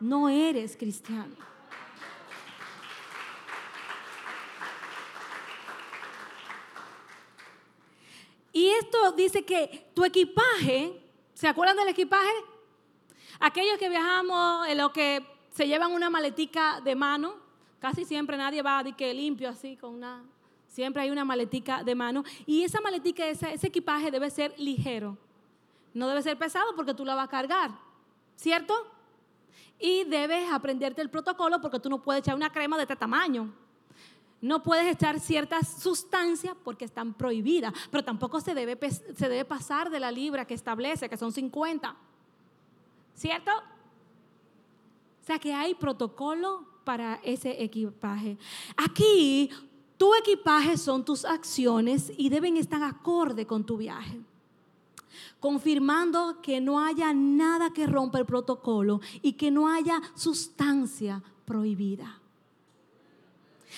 no 0.00 0.28
eres 0.28 0.76
cristiano. 0.76 1.34
Y 8.54 8.68
esto 8.84 9.12
dice 9.12 9.44
que 9.44 9.90
tu 9.94 10.04
equipaje, 10.04 11.00
¿se 11.32 11.48
acuerdan 11.48 11.76
del 11.76 11.88
equipaje? 11.88 12.32
Aquellos 13.40 13.78
que 13.78 13.88
viajamos 13.88 14.68
en 14.68 14.78
lo 14.78 14.92
que 14.92 15.26
se 15.50 15.66
llevan 15.66 15.92
una 15.92 16.10
maletica 16.10 16.80
de 16.80 16.94
mano, 16.94 17.34
casi 17.80 18.04
siempre 18.04 18.36
nadie 18.36 18.62
va 18.62 18.82
de 18.82 18.92
que 18.92 19.12
limpio 19.12 19.48
así 19.48 19.76
con 19.76 19.94
una, 19.94 20.24
siempre 20.68 21.02
hay 21.02 21.10
una 21.10 21.24
maletica 21.24 21.82
de 21.82 21.94
mano 21.94 22.24
y 22.46 22.64
esa 22.64 22.80
maletica, 22.80 23.26
ese, 23.26 23.54
ese 23.54 23.66
equipaje 23.68 24.10
debe 24.10 24.30
ser 24.30 24.54
ligero, 24.58 25.16
no 25.92 26.08
debe 26.08 26.22
ser 26.22 26.36
pesado 26.38 26.74
porque 26.76 26.94
tú 26.94 27.04
la 27.04 27.14
vas 27.14 27.26
a 27.26 27.30
cargar, 27.30 27.70
¿cierto? 28.36 28.74
Y 29.78 30.04
debes 30.04 30.50
aprenderte 30.52 31.02
el 31.02 31.10
protocolo 31.10 31.60
porque 31.60 31.80
tú 31.80 31.88
no 31.88 32.02
puedes 32.02 32.20
echar 32.20 32.34
una 32.34 32.50
crema 32.50 32.76
de 32.76 32.82
este 32.82 32.96
tamaño. 32.96 33.52
No 34.44 34.62
puedes 34.62 34.94
echar 34.94 35.20
ciertas 35.20 35.80
sustancias 35.80 36.54
porque 36.62 36.84
están 36.84 37.14
prohibidas, 37.14 37.72
pero 37.90 38.04
tampoco 38.04 38.42
se 38.42 38.54
debe, 38.54 38.78
se 38.90 39.28
debe 39.30 39.46
pasar 39.46 39.88
de 39.88 39.98
la 39.98 40.10
libra 40.10 40.44
que 40.44 40.52
establece, 40.52 41.08
que 41.08 41.16
son 41.16 41.32
50. 41.32 41.96
¿Cierto? 43.14 43.50
O 45.22 45.26
sea 45.26 45.38
que 45.38 45.54
hay 45.54 45.74
protocolo 45.74 46.66
para 46.84 47.20
ese 47.24 47.62
equipaje. 47.64 48.36
Aquí, 48.76 49.48
tu 49.96 50.14
equipaje 50.14 50.76
son 50.76 51.06
tus 51.06 51.24
acciones 51.24 52.12
y 52.14 52.28
deben 52.28 52.58
estar 52.58 52.82
acorde 52.82 53.46
con 53.46 53.64
tu 53.64 53.78
viaje 53.78 54.20
confirmando 55.40 56.40
que 56.42 56.60
no 56.60 56.80
haya 56.80 57.12
nada 57.14 57.70
que 57.70 57.86
rompa 57.86 58.18
el 58.18 58.26
protocolo 58.26 59.00
y 59.22 59.34
que 59.34 59.50
no 59.50 59.68
haya 59.68 60.00
sustancia 60.14 61.22
prohibida. 61.44 62.20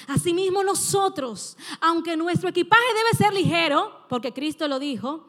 Asimismo 0.06 0.62
nosotros, 0.62 1.56
aunque 1.80 2.16
nuestro 2.16 2.48
equipaje 2.48 2.84
debe 2.94 3.16
ser 3.16 3.32
ligero, 3.34 4.06
porque 4.08 4.32
Cristo 4.32 4.68
lo 4.68 4.78
dijo, 4.78 5.24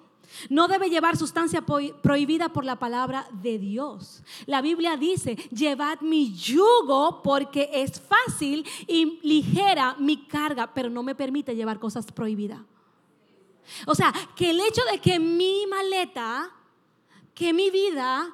no 0.50 0.68
debe 0.68 0.90
llevar 0.90 1.18
sustancia 1.18 1.62
prohibida 1.62 2.50
por 2.50 2.66
la 2.66 2.78
palabra 2.78 3.28
de 3.32 3.58
Dios. 3.58 4.24
La 4.46 4.62
Biblia 4.62 4.98
dice, 4.98 5.36
llevad 5.52 6.02
mi 6.02 6.34
yugo 6.34 7.22
porque 7.24 7.70
es 7.74 8.02
fácil 8.02 8.68
y 8.88 9.20
ligera 9.24 9.96
mi 9.98 10.28
carga, 10.28 10.74
pero 10.74 10.90
no 10.90 11.04
me 11.04 11.16
permite 11.16 11.56
llevar 11.56 11.80
cosas 11.80 12.12
prohibidas. 12.12 12.62
O 13.86 13.96
sea, 13.96 14.14
que 14.36 14.52
el 14.52 14.60
hecho 14.60 14.82
de 14.92 15.00
que 15.00 15.20
mi 15.20 15.66
maleta, 15.68 16.50
que 17.34 17.54
mi 17.54 17.70
vida 17.70 18.30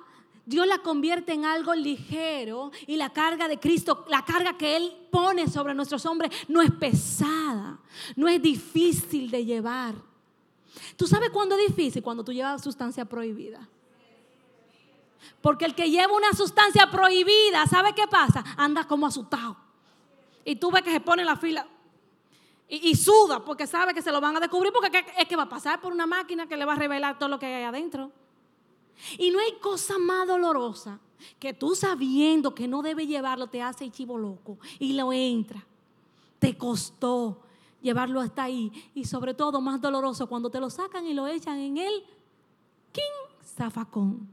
Dios 0.46 0.68
la 0.68 0.80
convierte 0.80 1.32
en 1.32 1.46
algo 1.46 1.74
ligero 1.74 2.72
y 2.86 2.98
la 2.98 3.12
carga 3.12 3.48
de 3.48 3.60
Cristo, 3.60 4.06
la 4.10 4.26
carga 4.26 4.58
que 4.58 4.76
Él 4.76 4.94
pone 5.10 5.48
sobre 5.48 5.74
nuestros 5.74 6.06
hombres, 6.06 6.32
no 6.50 6.62
es 6.62 6.72
pesada, 6.72 7.80
no 8.16 8.28
es 8.28 8.42
difícil 8.42 9.32
de 9.32 9.46
llevar. 9.46 9.96
¿Tú 10.98 11.08
sabes 11.08 11.30
cuándo 11.30 11.58
es 11.58 11.68
difícil? 11.68 12.04
Cuando 12.04 12.24
tú 12.24 12.34
llevas 12.34 12.62
sustancia 12.62 13.06
prohibida. 13.06 13.68
Porque 15.42 15.66
el 15.66 15.76
que 15.76 15.90
lleva 15.90 16.14
una 16.14 16.34
sustancia 16.34 16.92
prohibida, 16.92 17.66
¿sabe 17.68 17.94
qué 17.96 18.08
pasa? 18.08 18.44
Anda 18.58 18.86
como 18.86 19.08
asustado. 19.08 19.56
Y 20.44 20.58
tú 20.58 20.72
ves 20.72 20.82
que 20.82 20.92
se 20.92 21.00
pone 21.00 21.22
en 21.22 21.28
la 21.28 21.38
fila 21.38 21.66
y, 22.68 22.90
y, 22.90 22.96
suda 22.96 23.44
porque 23.44 23.68
sabe 23.68 23.94
que 23.94 24.02
se 24.02 24.12
lo 24.12 24.20
van 24.20 24.36
a 24.36 24.40
descubrir 24.40 24.74
porque 24.74 25.06
es 25.18 25.28
que 25.28 25.36
va 25.36 25.44
a 25.44 25.50
pasar 25.50 25.80
por 25.80 25.94
una 25.94 26.08
máquina 26.08 26.48
que 26.48 26.58
le 26.58 26.66
va 26.66 26.74
a 26.74 26.76
revelar 26.78 27.18
todo 27.18 27.30
lo 27.30 27.40
que 27.40 27.46
hay 27.46 27.64
adentro. 27.64 28.12
Y 29.18 29.32
no 29.32 29.40
hay 29.40 29.54
cosa 29.62 29.98
más 29.98 30.28
dolorosa 30.28 31.00
que 31.40 31.54
tú 31.54 31.76
sabiendo 31.76 32.54
que 32.54 32.68
no 32.68 32.82
debe 32.82 33.08
llevarlo 33.08 33.48
te 33.48 33.62
hace 33.62 33.90
chivo 33.90 34.18
loco 34.18 34.58
y 34.80 34.94
lo 34.94 35.14
entra. 35.14 35.66
Te 36.40 36.58
costó 36.58 37.42
llevarlo 37.82 38.20
hasta 38.20 38.44
ahí. 38.44 38.72
Y 38.94 39.06
sobre 39.06 39.34
todo 39.34 39.62
más 39.62 39.80
doloroso 39.80 40.28
cuando 40.28 40.50
te 40.50 40.60
lo 40.60 40.70
sacan 40.70 41.06
y 41.06 41.14
lo 41.14 41.28
echan 41.28 41.60
en 41.60 41.78
el 41.78 42.04
king 42.92 43.38
zafacón. 43.56 44.28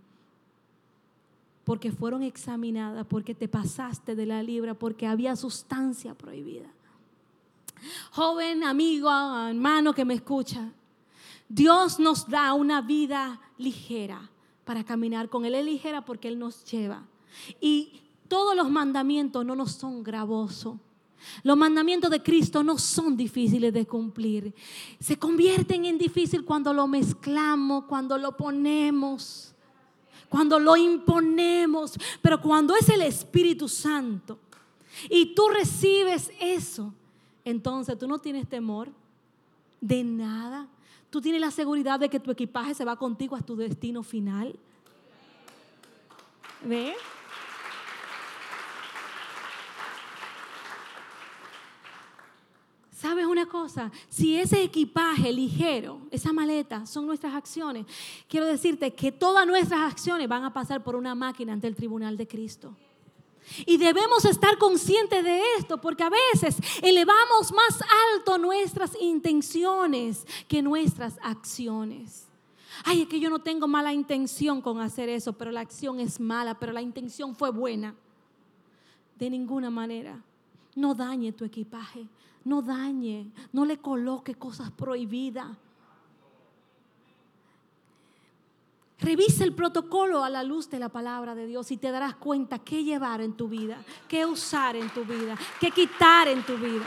Porque 1.65 1.93
fueron 1.93 2.23
examinadas, 2.23 3.07
porque 3.07 3.35
te 3.35 3.47
pasaste 3.47 4.17
de 4.17 4.27
la 4.27 4.43
libra, 4.43 4.75
porque 4.75 5.07
había 5.07 5.37
sustancia 5.37 6.15
prohibida. 6.15 6.69
Joven, 8.13 8.65
amigo, 8.65 9.09
hermano 9.47 9.93
que 9.93 10.05
me 10.05 10.15
escucha, 10.15 10.73
Dios 11.49 11.99
nos 11.99 12.29
da 12.29 12.55
una 12.55 12.81
vida 12.81 13.41
ligera 13.57 14.31
para 14.71 14.85
caminar 14.85 15.29
con 15.29 15.45
Él 15.45 15.57
es 15.57 15.65
ligera 15.65 16.05
porque 16.05 16.29
Él 16.29 16.39
nos 16.39 16.65
lleva. 16.65 17.05
Y 17.61 18.03
todos 18.29 18.55
los 18.55 18.71
mandamientos 18.71 19.45
no 19.45 19.57
nos 19.57 19.73
son 19.73 20.05
gravosos. 20.05 20.77
Los 21.43 21.57
mandamientos 21.57 22.09
de 22.09 22.23
Cristo 22.23 22.63
no 22.63 22.79
son 22.79 23.17
difíciles 23.17 23.75
de 23.75 23.85
cumplir. 23.85 24.55
Se 25.01 25.19
convierten 25.19 25.87
en 25.87 25.99
difícil 25.99 26.45
cuando 26.45 26.73
lo 26.73 26.87
mezclamos, 26.87 27.87
cuando 27.87 28.17
lo 28.17 28.37
ponemos, 28.37 29.53
cuando 30.29 30.61
lo 30.61 30.77
imponemos. 30.77 31.95
Pero 32.23 32.41
cuando 32.41 32.77
es 32.77 32.89
el 32.91 33.03
Espíritu 33.03 33.69
Santo 33.69 34.39
y 35.09 35.35
tú 35.35 35.49
recibes 35.49 36.31
eso, 36.39 36.95
entonces 37.45 37.99
tú 37.99 38.07
no 38.07 38.21
tienes 38.21 38.49
temor 38.49 38.89
de 39.81 40.05
nada. 40.05 40.69
Tú 41.11 41.21
tienes 41.21 41.41
la 41.41 41.51
seguridad 41.51 41.99
de 41.99 42.09
que 42.09 42.21
tu 42.21 42.31
equipaje 42.31 42.73
se 42.73 42.85
va 42.85 42.97
contigo 42.97 43.35
a 43.35 43.43
tu 43.43 43.57
destino 43.57 44.03
final. 44.03 44.55
¿Ve? 46.65 46.95
¿Sabes 52.93 53.27
una 53.27 53.47
cosa? 53.47 53.91
Si 54.09 54.37
ese 54.37 54.63
equipaje 54.63 55.33
ligero, 55.33 56.03
esa 56.11 56.33
maleta, 56.33 56.87
son 56.87 57.07
nuestras 57.07 57.35
acciones, 57.35 57.87
quiero 58.29 58.47
decirte 58.47 58.95
que 58.95 59.11
todas 59.11 59.47
nuestras 59.47 59.81
acciones 59.91 60.29
van 60.29 60.45
a 60.45 60.53
pasar 60.53 60.85
por 60.85 60.95
una 60.95 61.15
máquina 61.15 61.55
ante 61.55 61.67
el 61.67 61.75
tribunal 61.75 62.17
de 62.17 62.29
Cristo. 62.29 62.77
Y 63.67 63.77
debemos 63.77 64.25
estar 64.25 64.59
conscientes 64.59 65.25
de 65.25 65.43
esto 65.59 65.81
porque 65.81 66.03
a 66.03 66.11
veces 66.11 66.57
elevamos 66.83 67.53
más 67.53 67.83
alto 68.15 68.39
nuestras 68.39 68.97
intenciones 69.01 70.27
que 70.49 70.63
nuestras 70.63 71.19
acciones. 71.23 72.29
Ay, 72.85 73.03
es 73.03 73.09
que 73.09 73.21
yo 73.21 73.29
no 73.29 73.41
tengo 73.41 73.69
mala 73.69 73.93
intención 73.93 74.63
con 74.63 74.81
hacer 74.81 75.09
eso, 75.09 75.33
pero 75.33 75.51
la 75.51 75.61
acción 75.61 76.01
es 76.01 76.19
mala, 76.21 76.59
pero 76.59 76.73
la 76.73 76.83
intención 76.83 77.35
fue 77.35 77.51
buena. 77.51 77.95
De 79.19 79.29
ninguna 79.29 79.71
manera. 79.71 80.23
No 80.77 80.95
dañe 80.95 81.33
tu 81.33 81.45
equipaje, 81.45 82.07
no 82.45 82.63
dañe, 82.63 83.31
no 83.53 83.65
le 83.65 83.79
coloque 83.79 84.35
cosas 84.35 84.71
prohibidas. 84.71 85.49
Revisa 89.01 89.45
el 89.45 89.55
protocolo 89.55 90.23
a 90.23 90.31
la 90.31 90.43
luz 90.43 90.69
de 90.69 90.79
la 90.79 90.91
palabra 90.91 91.35
de 91.35 91.47
Dios 91.47 91.71
y 91.71 91.77
te 91.77 91.91
darás 91.91 92.17
cuenta 92.17 92.59
qué 92.59 92.85
llevar 92.85 93.21
en 93.21 93.35
tu 93.35 93.49
vida, 93.49 93.83
qué 94.07 94.27
usar 94.27 94.77
en 94.77 94.91
tu 94.91 95.05
vida, 95.05 95.37
qué 95.59 95.71
quitar 95.71 96.29
en 96.29 96.43
tu 96.45 96.57
vida. 96.57 96.87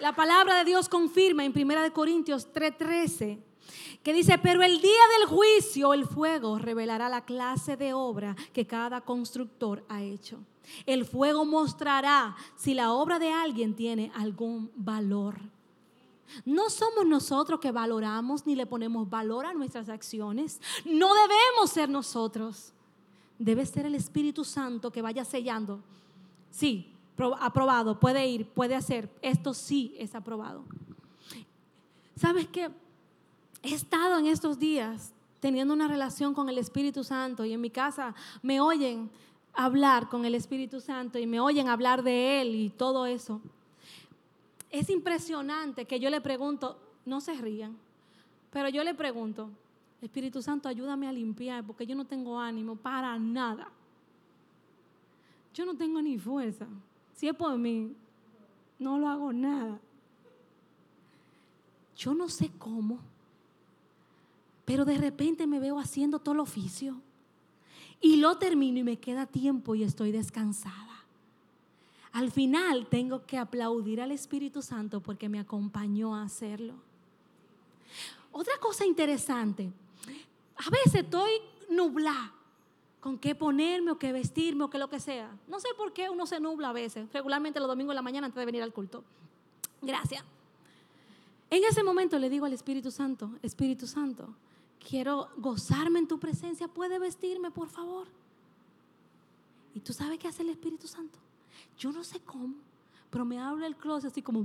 La 0.00 0.14
palabra 0.14 0.58
de 0.58 0.64
Dios 0.64 0.88
confirma 0.88 1.44
en 1.44 1.52
1 1.52 1.92
Corintios 1.92 2.52
3:13 2.52 3.38
que 4.02 4.12
dice, 4.12 4.36
pero 4.36 4.62
el 4.62 4.82
día 4.82 5.02
del 5.18 5.28
juicio 5.28 5.94
el 5.94 6.06
fuego 6.06 6.58
revelará 6.58 7.08
la 7.08 7.24
clase 7.24 7.78
de 7.78 7.94
obra 7.94 8.36
que 8.52 8.66
cada 8.66 9.00
constructor 9.00 9.82
ha 9.88 10.02
hecho. 10.02 10.40
El 10.84 11.06
fuego 11.06 11.46
mostrará 11.46 12.36
si 12.54 12.74
la 12.74 12.92
obra 12.92 13.18
de 13.18 13.32
alguien 13.32 13.74
tiene 13.74 14.12
algún 14.14 14.70
valor. 14.76 15.36
No 16.44 16.70
somos 16.70 17.06
nosotros 17.06 17.60
que 17.60 17.72
valoramos 17.72 18.46
ni 18.46 18.54
le 18.54 18.66
ponemos 18.66 19.08
valor 19.08 19.46
a 19.46 19.54
nuestras 19.54 19.88
acciones. 19.88 20.60
No 20.84 21.08
debemos 21.14 21.70
ser 21.70 21.88
nosotros. 21.88 22.72
Debe 23.38 23.66
ser 23.66 23.86
el 23.86 23.94
Espíritu 23.94 24.44
Santo 24.44 24.90
que 24.90 25.02
vaya 25.02 25.24
sellando. 25.24 25.80
Sí, 26.50 26.92
aprobado, 27.40 27.98
puede 27.98 28.26
ir, 28.26 28.48
puede 28.48 28.74
hacer. 28.74 29.10
Esto 29.22 29.54
sí 29.54 29.94
es 29.98 30.14
aprobado. 30.14 30.64
¿Sabes 32.16 32.46
qué? 32.48 32.70
He 33.62 33.74
estado 33.74 34.18
en 34.18 34.26
estos 34.26 34.58
días 34.58 35.12
teniendo 35.40 35.74
una 35.74 35.88
relación 35.88 36.32
con 36.32 36.48
el 36.48 36.58
Espíritu 36.58 37.04
Santo 37.04 37.44
y 37.44 37.52
en 37.52 37.60
mi 37.60 37.70
casa 37.70 38.14
me 38.42 38.60
oyen 38.60 39.10
hablar 39.52 40.08
con 40.08 40.24
el 40.24 40.34
Espíritu 40.34 40.80
Santo 40.80 41.18
y 41.18 41.26
me 41.26 41.40
oyen 41.40 41.68
hablar 41.68 42.02
de 42.02 42.40
Él 42.40 42.54
y 42.54 42.70
todo 42.70 43.06
eso 43.06 43.40
es 44.74 44.90
impresionante 44.90 45.84
que 45.84 46.00
yo 46.00 46.10
le 46.10 46.20
pregunto, 46.20 46.76
no 47.06 47.20
se 47.20 47.34
rían, 47.34 47.76
pero 48.50 48.68
yo 48.68 48.82
le 48.82 48.92
pregunto, 48.92 49.50
Espíritu 50.02 50.42
Santo, 50.42 50.68
ayúdame 50.68 51.06
a 51.06 51.12
limpiar 51.12 51.64
porque 51.64 51.86
yo 51.86 51.94
no 51.94 52.04
tengo 52.04 52.38
ánimo 52.38 52.74
para 52.74 53.16
nada. 53.18 53.70
Yo 55.54 55.64
no 55.64 55.76
tengo 55.76 56.02
ni 56.02 56.18
fuerza. 56.18 56.66
Si 57.14 57.28
es 57.28 57.34
por 57.34 57.56
mí, 57.56 57.94
no 58.78 58.98
lo 58.98 59.08
hago 59.08 59.32
nada. 59.32 59.80
Yo 61.96 62.12
no 62.12 62.28
sé 62.28 62.50
cómo, 62.58 62.98
pero 64.64 64.84
de 64.84 64.98
repente 64.98 65.46
me 65.46 65.60
veo 65.60 65.78
haciendo 65.78 66.18
todo 66.18 66.34
el 66.34 66.40
oficio 66.40 67.00
y 68.00 68.16
lo 68.16 68.36
termino 68.38 68.80
y 68.80 68.82
me 68.82 68.98
queda 68.98 69.26
tiempo 69.26 69.76
y 69.76 69.84
estoy 69.84 70.10
descansada. 70.10 70.93
Al 72.14 72.30
final 72.30 72.86
tengo 72.86 73.26
que 73.26 73.36
aplaudir 73.36 74.00
al 74.00 74.12
Espíritu 74.12 74.62
Santo 74.62 75.00
porque 75.00 75.28
me 75.28 75.40
acompañó 75.40 76.14
a 76.14 76.22
hacerlo. 76.22 76.74
Otra 78.30 78.56
cosa 78.60 78.86
interesante, 78.86 79.72
a 80.54 80.70
veces 80.70 81.02
estoy 81.02 81.32
nublada 81.68 82.32
con 83.00 83.18
qué 83.18 83.34
ponerme 83.34 83.90
o 83.90 83.98
qué 83.98 84.12
vestirme 84.12 84.62
o 84.62 84.70
qué 84.70 84.78
lo 84.78 84.88
que 84.88 85.00
sea. 85.00 85.36
No 85.48 85.58
sé 85.58 85.66
por 85.76 85.92
qué 85.92 86.08
uno 86.08 86.24
se 86.24 86.38
nubla 86.38 86.68
a 86.68 86.72
veces, 86.72 87.12
regularmente 87.12 87.58
los 87.58 87.68
domingos 87.68 87.90
de 87.90 87.96
la 87.96 88.02
mañana 88.02 88.26
antes 88.26 88.38
de 88.38 88.46
venir 88.46 88.62
al 88.62 88.72
culto. 88.72 89.02
Gracias. 89.82 90.22
En 91.50 91.64
ese 91.64 91.82
momento 91.82 92.16
le 92.20 92.30
digo 92.30 92.46
al 92.46 92.52
Espíritu 92.52 92.92
Santo, 92.92 93.28
Espíritu 93.42 93.88
Santo, 93.88 94.32
quiero 94.78 95.30
gozarme 95.36 95.98
en 95.98 96.06
tu 96.06 96.20
presencia, 96.20 96.68
¿puede 96.68 97.00
vestirme, 97.00 97.50
por 97.50 97.70
favor? 97.70 98.06
¿Y 99.74 99.80
tú 99.80 99.92
sabes 99.92 100.20
qué 100.20 100.28
hace 100.28 100.44
el 100.44 100.50
Espíritu 100.50 100.86
Santo? 100.86 101.23
Yo 101.78 101.92
no 101.92 102.04
sé 102.04 102.20
cómo, 102.20 102.54
pero 103.10 103.24
me 103.24 103.38
habla 103.38 103.66
el 103.66 103.76
closet 103.76 104.10
así 104.10 104.22
como, 104.22 104.44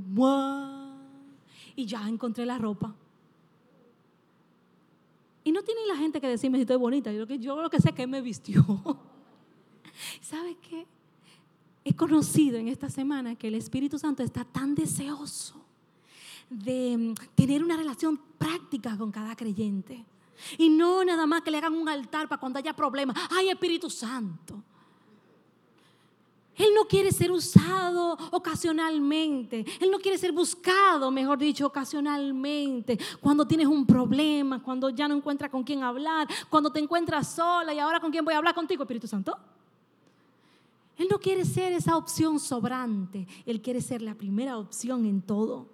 y 1.76 1.86
ya 1.86 2.08
encontré 2.08 2.46
la 2.46 2.58
ropa. 2.58 2.96
Y 5.44 5.52
no 5.52 5.64
tiene 5.64 5.86
la 5.88 5.96
gente 5.96 6.20
que 6.20 6.28
decirme 6.28 6.58
si 6.58 6.62
estoy 6.62 6.78
bonita. 6.78 7.12
Yo, 7.12 7.26
yo 7.26 7.62
lo 7.62 7.70
que 7.70 7.80
sé 7.80 7.94
que 7.94 8.06
me 8.06 8.22
vistió. 8.22 8.64
¿Sabe 10.22 10.58
qué? 10.58 10.86
He 11.84 11.96
conocido 11.96 12.58
en 12.58 12.68
esta 12.68 12.90
semana 12.90 13.36
que 13.36 13.48
el 13.48 13.56
Espíritu 13.56 13.98
Santo 13.98 14.22
está 14.22 14.44
tan 14.44 14.76
deseoso 14.76 15.66
de 16.50 16.98
mm, 16.98 17.14
tener 17.36 17.64
una 17.64 17.78
relación 17.78 18.20
práctica 18.38 18.98
con 18.98 19.12
cada 19.12 19.36
creyente. 19.36 20.06
Y 20.58 20.70
no 20.70 21.04
nada 21.04 21.26
más 21.26 21.42
que 21.42 21.52
le 21.52 21.58
hagan 21.58 21.74
un 21.74 21.90
altar 21.90 22.28
para 22.28 22.40
cuando 22.40 22.60
haya 22.60 22.76
problemas. 22.76 23.18
Ay, 23.32 23.50
Espíritu 23.50 23.90
Santo. 23.90 24.64
Él 26.60 26.74
no 26.76 26.86
quiere 26.86 27.10
ser 27.14 27.32
usado 27.32 28.18
ocasionalmente. 28.32 29.66
Él 29.80 29.90
no 29.90 29.98
quiere 29.98 30.18
ser 30.18 30.34
buscado, 30.34 31.10
mejor 31.10 31.38
dicho, 31.38 31.66
ocasionalmente. 31.66 33.00
Cuando 33.22 33.48
tienes 33.48 33.66
un 33.66 33.86
problema, 33.86 34.62
cuando 34.62 34.90
ya 34.90 35.08
no 35.08 35.16
encuentras 35.16 35.50
con 35.50 35.64
quién 35.64 35.84
hablar, 35.84 36.28
cuando 36.50 36.70
te 36.70 36.80
encuentras 36.80 37.34
sola 37.34 37.74
y 37.74 37.80
ahora 37.80 38.02
con 38.02 38.12
quién 38.12 38.26
voy 38.26 38.34
a 38.34 38.40
hablar 38.40 38.54
contigo, 38.54 38.84
Espíritu 38.84 39.08
Santo. 39.08 39.38
Él 40.98 41.08
no 41.10 41.18
quiere 41.18 41.46
ser 41.46 41.72
esa 41.72 41.96
opción 41.96 42.42
sobrante. 42.42 43.26
Él 43.46 43.62
quiere 43.62 43.80
ser 43.80 44.02
la 44.02 44.16
primera 44.16 44.58
opción 44.58 45.06
en 45.06 45.22
todo. 45.22 45.66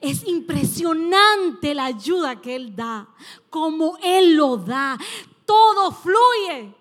Es 0.00 0.26
impresionante 0.26 1.74
la 1.74 1.84
ayuda 1.84 2.40
que 2.40 2.56
Él 2.56 2.74
da, 2.74 3.10
como 3.50 3.98
Él 4.02 4.36
lo 4.36 4.56
da. 4.56 4.96
Todo 5.44 5.92
fluye 5.92 6.80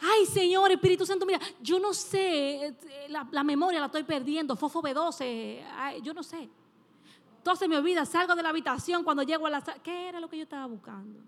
ay 0.00 0.26
Señor, 0.26 0.70
Espíritu 0.70 1.04
Santo, 1.06 1.26
mira, 1.26 1.40
yo 1.60 1.78
no 1.78 1.92
sé, 1.94 2.66
eh, 2.66 2.74
la, 3.08 3.44
memoria 3.44 3.80
la 3.80 3.86
estoy 3.86 4.04
perdiendo, 4.04 4.56
fofo 4.56 4.82
B12, 4.82 6.00
yo 6.02 6.14
no 6.14 6.22
sé. 6.22 6.48
Entonces 7.38 7.68
me 7.68 7.78
olvida, 7.78 8.04
salgo 8.04 8.34
de 8.34 8.42
la 8.42 8.50
habitación 8.50 9.02
cuando 9.02 9.22
llego 9.22 9.46
a 9.46 9.50
la 9.50 9.62
¿qué 9.82 10.08
era 10.08 10.20
lo 10.20 10.28
que 10.28 10.36
yo 10.36 10.42
estaba 10.42 10.66
buscando? 10.66 11.20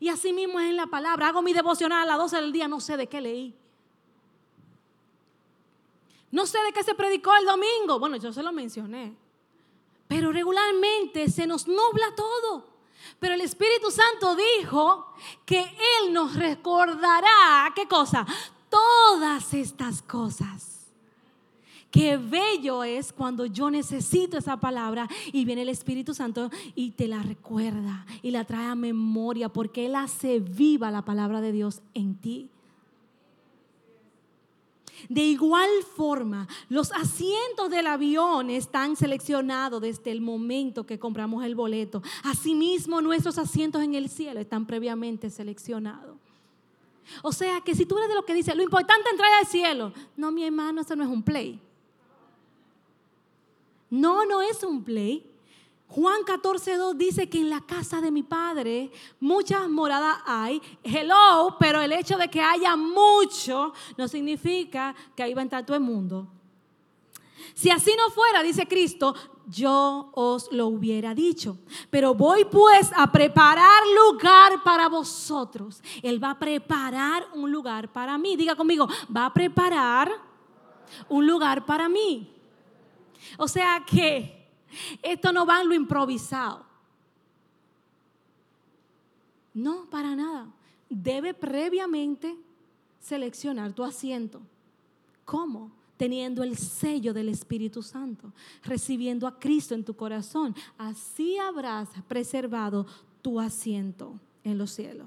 Y 0.00 0.08
así 0.08 0.32
mismo 0.32 0.58
es 0.60 0.70
en 0.70 0.76
la 0.76 0.86
palabra, 0.86 1.28
hago 1.28 1.42
mi 1.42 1.52
devocional 1.52 2.02
a 2.02 2.06
las 2.06 2.18
12 2.18 2.36
del 2.40 2.52
día, 2.52 2.68
no 2.68 2.80
sé 2.80 2.96
de 2.96 3.06
qué 3.06 3.20
leí. 3.20 3.54
No 6.34 6.46
sé 6.46 6.58
de 6.64 6.72
qué 6.72 6.82
se 6.82 6.96
predicó 6.96 7.32
el 7.36 7.46
domingo. 7.46 8.00
Bueno, 8.00 8.16
yo 8.16 8.32
se 8.32 8.42
lo 8.42 8.50
mencioné. 8.52 9.16
Pero 10.08 10.32
regularmente 10.32 11.30
se 11.30 11.46
nos 11.46 11.68
nubla 11.68 12.12
todo. 12.16 12.73
Pero 13.18 13.34
el 13.34 13.40
Espíritu 13.40 13.90
Santo 13.90 14.36
dijo 14.58 15.06
que 15.44 15.60
Él 15.60 16.12
nos 16.12 16.34
recordará, 16.34 17.72
¿qué 17.74 17.86
cosa? 17.86 18.26
Todas 18.68 19.54
estas 19.54 20.02
cosas. 20.02 20.74
Qué 21.90 22.16
bello 22.16 22.82
es 22.82 23.12
cuando 23.12 23.46
yo 23.46 23.70
necesito 23.70 24.36
esa 24.36 24.58
palabra 24.58 25.08
y 25.32 25.44
viene 25.44 25.62
el 25.62 25.68
Espíritu 25.68 26.12
Santo 26.12 26.50
y 26.74 26.90
te 26.90 27.06
la 27.06 27.22
recuerda 27.22 28.04
y 28.20 28.32
la 28.32 28.44
trae 28.44 28.66
a 28.66 28.74
memoria 28.74 29.48
porque 29.48 29.86
Él 29.86 29.94
hace 29.94 30.40
viva 30.40 30.90
la 30.90 31.04
palabra 31.04 31.40
de 31.40 31.52
Dios 31.52 31.82
en 31.94 32.16
ti. 32.16 32.50
De 35.08 35.22
igual 35.22 35.70
forma, 35.96 36.48
los 36.68 36.92
asientos 36.92 37.70
del 37.70 37.86
avión 37.86 38.50
están 38.50 38.96
seleccionados 38.96 39.80
desde 39.80 40.10
el 40.10 40.20
momento 40.20 40.84
que 40.84 40.98
compramos 40.98 41.44
el 41.44 41.54
boleto. 41.54 42.02
Asimismo, 42.22 43.00
nuestros 43.00 43.38
asientos 43.38 43.82
en 43.82 43.94
el 43.94 44.08
cielo 44.08 44.40
están 44.40 44.66
previamente 44.66 45.30
seleccionados. 45.30 46.16
O 47.22 47.32
sea 47.32 47.60
que 47.60 47.74
si 47.74 47.84
tú 47.84 47.98
eres 47.98 48.08
de 48.08 48.14
lo 48.14 48.24
que 48.24 48.34
dice, 48.34 48.54
lo 48.54 48.62
importante 48.62 49.02
es 49.06 49.12
entrar 49.12 49.32
al 49.38 49.46
cielo. 49.46 49.92
No, 50.16 50.32
mi 50.32 50.44
hermano, 50.44 50.80
eso 50.80 50.96
no 50.96 51.04
es 51.04 51.10
un 51.10 51.22
play. 51.22 51.60
No, 53.90 54.24
no 54.24 54.42
es 54.42 54.62
un 54.62 54.82
play. 54.82 55.24
Juan 55.94 56.22
14.2 56.22 56.94
dice 56.96 57.28
que 57.28 57.38
en 57.38 57.48
la 57.48 57.60
casa 57.60 58.00
de 58.00 58.10
mi 58.10 58.24
padre 58.24 58.90
muchas 59.20 59.68
moradas 59.68 60.16
hay. 60.26 60.60
Hello, 60.82 61.56
pero 61.60 61.80
el 61.80 61.92
hecho 61.92 62.18
de 62.18 62.28
que 62.28 62.40
haya 62.40 62.74
mucho 62.74 63.72
no 63.96 64.08
significa 64.08 64.92
que 65.14 65.22
ahí 65.22 65.32
va 65.34 65.42
a 65.42 65.44
entrar 65.44 65.64
todo 65.64 65.76
el 65.76 65.84
mundo. 65.84 66.26
Si 67.54 67.70
así 67.70 67.92
no 67.96 68.10
fuera, 68.10 68.42
dice 68.42 68.66
Cristo, 68.66 69.14
yo 69.46 70.10
os 70.14 70.50
lo 70.50 70.66
hubiera 70.66 71.14
dicho. 71.14 71.58
Pero 71.90 72.12
voy 72.12 72.44
pues 72.44 72.90
a 72.96 73.12
preparar 73.12 73.84
lugar 74.10 74.64
para 74.64 74.88
vosotros. 74.88 75.80
Él 76.02 76.20
va 76.20 76.30
a 76.30 76.38
preparar 76.40 77.28
un 77.34 77.52
lugar 77.52 77.92
para 77.92 78.18
mí. 78.18 78.34
Diga 78.34 78.56
conmigo, 78.56 78.88
va 79.16 79.26
a 79.26 79.32
preparar 79.32 80.10
un 81.08 81.24
lugar 81.24 81.64
para 81.64 81.88
mí. 81.88 82.34
O 83.38 83.46
sea 83.46 83.84
que 83.86 84.43
esto 85.02 85.32
no 85.32 85.46
va 85.46 85.60
en 85.60 85.68
lo 85.68 85.74
improvisado. 85.74 86.64
No, 89.54 89.88
para 89.88 90.16
nada. 90.16 90.48
Debe 90.88 91.32
previamente 91.32 92.36
seleccionar 93.00 93.72
tu 93.72 93.84
asiento. 93.84 94.40
¿Cómo? 95.24 95.70
Teniendo 95.96 96.42
el 96.42 96.56
sello 96.58 97.14
del 97.14 97.28
Espíritu 97.28 97.82
Santo, 97.82 98.32
recibiendo 98.64 99.26
a 99.26 99.38
Cristo 99.38 99.74
en 99.74 99.84
tu 99.84 99.94
corazón. 99.94 100.54
Así 100.76 101.38
habrás 101.38 101.88
preservado 102.08 102.86
tu 103.22 103.38
asiento 103.38 104.18
en 104.42 104.58
los 104.58 104.72
cielos. 104.72 105.06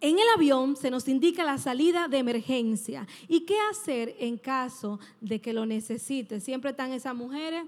En 0.00 0.18
el 0.18 0.28
avión 0.34 0.76
se 0.76 0.90
nos 0.90 1.08
indica 1.08 1.42
la 1.42 1.58
salida 1.58 2.06
de 2.06 2.18
emergencia 2.18 3.08
y 3.28 3.40
qué 3.40 3.56
hacer 3.70 4.14
en 4.18 4.36
caso 4.36 5.00
de 5.20 5.40
que 5.40 5.52
lo 5.52 5.66
necesites. 5.66 6.44
Siempre 6.44 6.70
están 6.70 6.92
esas 6.92 7.14
mujeres 7.14 7.64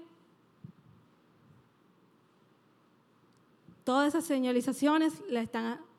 todas 3.89 4.09
esas 4.09 4.23
señalizaciones 4.23 5.13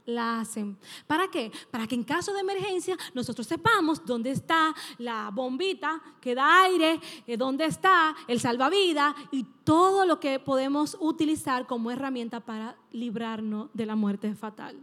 la, 0.07 0.39
hacen. 0.39 0.79
¿Para 1.09 1.27
qué? 1.27 1.51
Para 1.73 1.89
que 1.89 1.97
en 1.97 2.05
caso 2.05 2.33
de 2.33 2.39
emergencia 2.39 2.97
nosotros 3.15 3.49
sepamos 3.49 4.07
dónde 4.07 4.31
está 4.31 4.73
la 4.99 5.29
bombita 5.35 6.01
que 6.21 6.37
da 6.37 6.63
aire, 6.63 7.01
eh, 7.27 7.37
dónde 7.37 7.65
está 7.65 8.15
el 8.29 8.39
salvavidas 8.39 9.17
y 9.33 9.45
todo 9.65 10.07
lo 10.07 10.21
que 10.21 10.39
podemos 10.39 10.97
utilizar 11.01 11.67
como 11.67 11.91
herramienta 11.91 12.39
para 12.39 12.77
librarnos 12.93 13.71
de 13.75 13.87
la 13.87 13.97
muerte 13.97 14.37
fatal. 14.37 14.79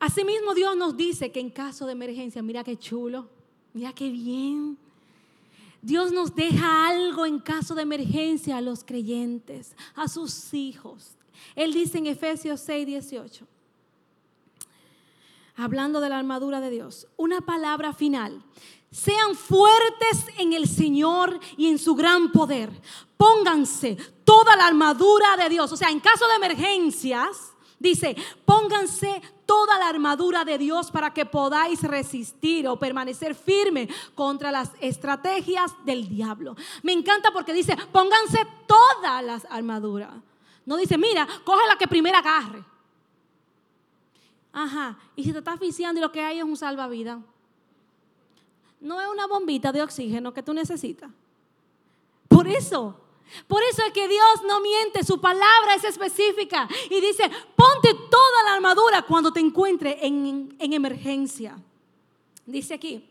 Asimismo, 0.00 0.54
Dios 0.54 0.74
nos 0.78 0.96
dice 0.96 1.30
que 1.30 1.40
en 1.40 1.50
caso 1.50 1.84
de 1.84 1.92
emergencia, 1.92 2.40
mira 2.40 2.64
qué 2.64 2.78
chulo, 2.78 3.28
mira 3.74 3.92
qué 3.92 4.08
bien. 4.08 4.78
Dios 5.82 6.10
nos 6.10 6.34
deja 6.34 6.88
algo 6.88 7.26
en 7.26 7.38
caso 7.38 7.74
de 7.74 7.82
emergencia 7.82 8.56
a 8.56 8.62
los 8.62 8.82
creyentes, 8.82 9.76
a 9.94 10.08
sus 10.08 10.54
hijos. 10.54 11.18
Él 11.54 11.72
dice 11.72 11.98
en 11.98 12.06
Efesios 12.06 12.60
6, 12.60 12.86
18, 12.86 13.46
hablando 15.56 16.00
de 16.00 16.08
la 16.08 16.18
armadura 16.18 16.60
de 16.60 16.70
Dios, 16.70 17.06
una 17.16 17.40
palabra 17.40 17.92
final. 17.92 18.42
Sean 18.90 19.34
fuertes 19.34 20.26
en 20.38 20.52
el 20.52 20.68
Señor 20.68 21.40
y 21.56 21.68
en 21.68 21.78
su 21.78 21.96
gran 21.96 22.30
poder. 22.30 22.70
Pónganse 23.16 23.96
toda 24.24 24.54
la 24.54 24.68
armadura 24.68 25.36
de 25.36 25.48
Dios. 25.48 25.72
O 25.72 25.76
sea, 25.76 25.90
en 25.90 25.98
caso 25.98 26.28
de 26.28 26.34
emergencias, 26.36 27.54
Dice, 27.84 28.16
pónganse 28.46 29.20
toda 29.44 29.78
la 29.78 29.88
armadura 29.88 30.42
de 30.44 30.56
Dios 30.56 30.90
para 30.90 31.12
que 31.12 31.26
podáis 31.26 31.82
resistir 31.82 32.66
o 32.66 32.78
permanecer 32.78 33.34
firme 33.34 33.88
contra 34.14 34.50
las 34.50 34.70
estrategias 34.80 35.70
del 35.84 36.08
diablo. 36.08 36.56
Me 36.82 36.92
encanta 36.92 37.30
porque 37.30 37.52
dice, 37.52 37.76
pónganse 37.92 38.38
todas 38.66 39.22
las 39.22 39.46
armaduras. 39.50 40.14
No 40.66 40.76
dice, 40.76 40.96
mira, 40.96 41.26
coge 41.44 41.66
la 41.68 41.76
que 41.76 41.86
primero 41.86 42.16
agarre. 42.16 42.64
Ajá, 44.52 44.96
y 45.16 45.24
si 45.24 45.32
te 45.32 45.38
está 45.38 45.52
asfixiando 45.52 45.98
y 45.98 46.02
lo 46.02 46.12
que 46.12 46.22
hay 46.22 46.38
es 46.38 46.44
un 46.44 46.56
salvavidas. 46.56 47.18
No 48.80 49.00
es 49.00 49.08
una 49.08 49.26
bombita 49.26 49.72
de 49.72 49.82
oxígeno 49.82 50.32
que 50.32 50.42
tú 50.42 50.54
necesitas. 50.54 51.10
Por 52.28 52.46
eso, 52.46 53.00
por 53.48 53.62
eso 53.62 53.82
es 53.84 53.92
que 53.92 54.06
Dios 54.06 54.42
no 54.46 54.60
miente, 54.60 55.02
su 55.02 55.20
palabra 55.20 55.74
es 55.76 55.84
específica 55.84 56.68
y 56.88 57.00
dice, 57.00 57.30
ponte 57.56 57.94
toda 58.10 58.42
la 58.44 58.54
armadura 58.54 59.02
cuando 59.02 59.32
te 59.32 59.40
encuentres 59.40 59.96
en, 60.00 60.54
en 60.58 60.72
emergencia. 60.72 61.56
Dice 62.46 62.74
aquí, 62.74 63.08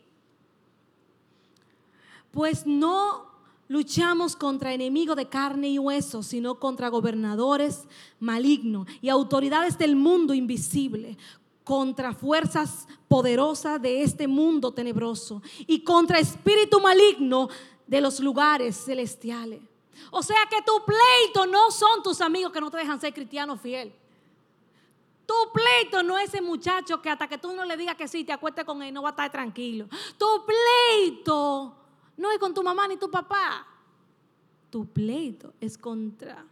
pues 2.31 2.65
no 2.65 3.32
luchamos 3.73 4.35
contra 4.35 4.71
enemigos 4.71 5.15
de 5.15 5.27
carne 5.27 5.67
y 5.67 5.79
hueso, 5.79 6.21
sino 6.21 6.59
contra 6.59 6.89
gobernadores 6.89 7.87
malignos 8.19 8.87
y 9.01 9.09
autoridades 9.09 9.79
del 9.79 9.95
mundo 9.95 10.35
invisible, 10.35 11.17
contra 11.63 12.13
fuerzas 12.13 12.87
poderosas 13.07 13.81
de 13.81 14.03
este 14.03 14.27
mundo 14.27 14.71
tenebroso 14.75 15.41
y 15.65 15.83
contra 15.83 16.19
espíritu 16.19 16.79
maligno 16.79 17.49
de 17.87 17.99
los 17.99 18.19
lugares 18.19 18.77
celestiales. 18.85 19.59
O 20.11 20.21
sea 20.21 20.45
que 20.51 20.61
tu 20.61 20.73
pleito 20.85 21.47
no 21.47 21.71
son 21.71 22.03
tus 22.03 22.21
amigos 22.21 22.51
que 22.51 22.61
no 22.61 22.69
te 22.69 22.77
dejan 22.77 23.01
ser 23.01 23.11
cristiano 23.11 23.57
fiel. 23.57 23.91
Tu 25.25 25.33
pleito 25.51 26.03
no 26.03 26.19
es 26.19 26.25
ese 26.25 26.43
muchacho 26.43 27.01
que 27.01 27.09
hasta 27.09 27.27
que 27.27 27.39
tú 27.39 27.51
no 27.53 27.65
le 27.65 27.75
digas 27.75 27.95
que 27.95 28.07
sí, 28.07 28.23
te 28.23 28.33
acuestes 28.33 28.65
con 28.65 28.83
él, 28.83 28.93
no 28.93 29.01
va 29.01 29.09
a 29.09 29.13
estar 29.13 29.31
tranquilo. 29.31 29.87
Tu 30.19 30.27
pleito 30.45 31.82
no 32.17 32.31
es 32.31 32.39
con 32.39 32.53
tu 32.53 32.63
mamá 32.63 32.87
ni 32.87 32.97
tu 32.97 33.09
papá. 33.09 33.67
Tu 34.69 34.85
pleito 34.85 35.53
es 35.59 35.77
contra 35.77 36.45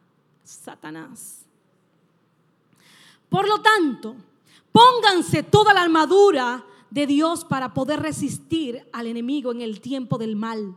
Satanás. 0.44 1.46
Por 3.30 3.48
lo 3.48 3.62
tanto, 3.62 4.16
pónganse 4.72 5.44
toda 5.44 5.74
la 5.74 5.82
armadura 5.82 6.66
de 6.90 7.08
Dios 7.08 7.46
para 7.46 7.74
poder 7.74 8.02
resistir 8.02 8.86
al 8.92 9.08
enemigo 9.08 9.52
en 9.52 9.62
el 9.62 9.80
tiempo 9.80 10.18
del 10.18 10.36
mal. 10.36 10.76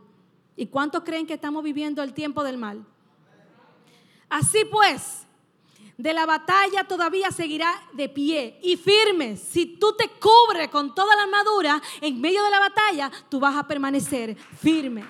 ¿Y 0.55 0.67
cuántos 0.67 1.03
creen 1.03 1.27
que 1.27 1.33
estamos 1.33 1.63
viviendo 1.63 2.01
el 2.01 2.13
tiempo 2.13 2.43
del 2.43 2.57
mal? 2.57 2.85
Así 4.29 4.63
pues, 4.71 5.24
de 5.97 6.13
la 6.13 6.25
batalla 6.25 6.83
todavía 6.83 7.31
seguirá 7.31 7.71
de 7.93 8.09
pie 8.09 8.59
y 8.61 8.75
firme. 8.77 9.37
Si 9.37 9.65
tú 9.65 9.93
te 9.97 10.09
cubres 10.09 10.69
con 10.69 10.93
toda 10.93 11.15
la 11.15 11.23
armadura, 11.23 11.81
en 12.01 12.19
medio 12.19 12.43
de 12.43 12.49
la 12.49 12.59
batalla, 12.59 13.11
tú 13.29 13.39
vas 13.39 13.55
a 13.55 13.67
permanecer 13.67 14.35
firme. 14.35 15.05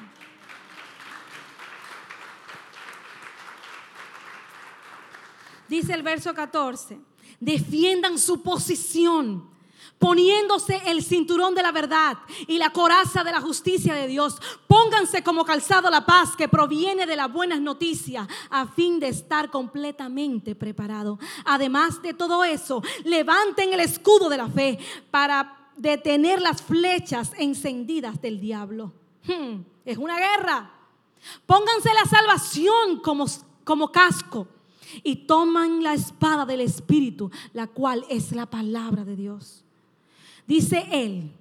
Dice 5.67 5.93
el 5.93 6.03
verso 6.03 6.33
14, 6.33 6.99
defiendan 7.39 8.19
su 8.19 8.43
posición 8.43 9.54
poniéndose 9.99 10.81
el 10.87 11.03
cinturón 11.03 11.55
de 11.55 11.63
la 11.63 11.71
verdad 11.71 12.17
y 12.47 12.57
la 12.57 12.71
coraza 12.71 13.23
de 13.23 13.31
la 13.31 13.41
justicia 13.41 13.93
de 13.93 14.07
Dios. 14.07 14.37
Pónganse 14.67 15.23
como 15.23 15.45
calzado 15.45 15.89
la 15.89 16.05
paz 16.05 16.35
que 16.35 16.47
proviene 16.47 17.05
de 17.05 17.15
las 17.15 17.31
buenas 17.31 17.61
noticias 17.61 18.27
a 18.49 18.67
fin 18.67 18.99
de 18.99 19.09
estar 19.09 19.49
completamente 19.49 20.55
preparado. 20.55 21.19
Además 21.45 22.01
de 22.01 22.13
todo 22.13 22.43
eso, 22.43 22.83
levanten 23.03 23.73
el 23.73 23.79
escudo 23.79 24.29
de 24.29 24.37
la 24.37 24.49
fe 24.49 24.79
para 25.11 25.71
detener 25.77 26.41
las 26.41 26.61
flechas 26.61 27.31
encendidas 27.37 28.21
del 28.21 28.39
diablo. 28.39 28.93
Hmm, 29.25 29.61
es 29.85 29.97
una 29.97 30.17
guerra. 30.17 30.71
Pónganse 31.45 31.89
la 31.93 32.05
salvación 32.05 32.99
como, 33.01 33.25
como 33.63 33.91
casco 33.91 34.47
y 35.03 35.27
toman 35.27 35.83
la 35.83 35.93
espada 35.93 36.45
del 36.45 36.61
Espíritu, 36.61 37.31
la 37.53 37.67
cual 37.67 38.05
es 38.09 38.31
la 38.31 38.45
palabra 38.45 39.03
de 39.03 39.15
Dios. 39.15 39.64
Dice 40.47 40.85
él, 40.91 41.31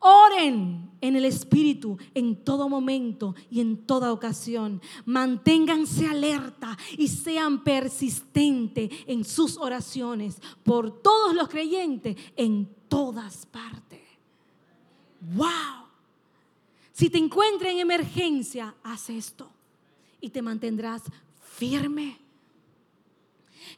oren 0.00 0.90
en 1.00 1.16
el 1.16 1.24
Espíritu 1.24 1.96
en 2.14 2.44
todo 2.44 2.68
momento 2.68 3.34
y 3.50 3.60
en 3.60 3.86
toda 3.86 4.12
ocasión. 4.12 4.80
Manténganse 5.04 6.06
alerta 6.06 6.76
y 6.98 7.08
sean 7.08 7.62
persistentes 7.62 8.90
en 9.06 9.24
sus 9.24 9.56
oraciones 9.56 10.40
por 10.62 11.02
todos 11.02 11.34
los 11.34 11.48
creyentes 11.48 12.16
en 12.36 12.68
todas 12.88 13.46
partes. 13.46 14.00
¡Wow! 15.20 15.86
Si 16.92 17.08
te 17.08 17.18
encuentras 17.18 17.72
en 17.72 17.78
emergencia, 17.78 18.74
haz 18.82 19.10
esto 19.10 19.50
y 20.20 20.30
te 20.30 20.42
mantendrás 20.42 21.02
firme. 21.40 22.18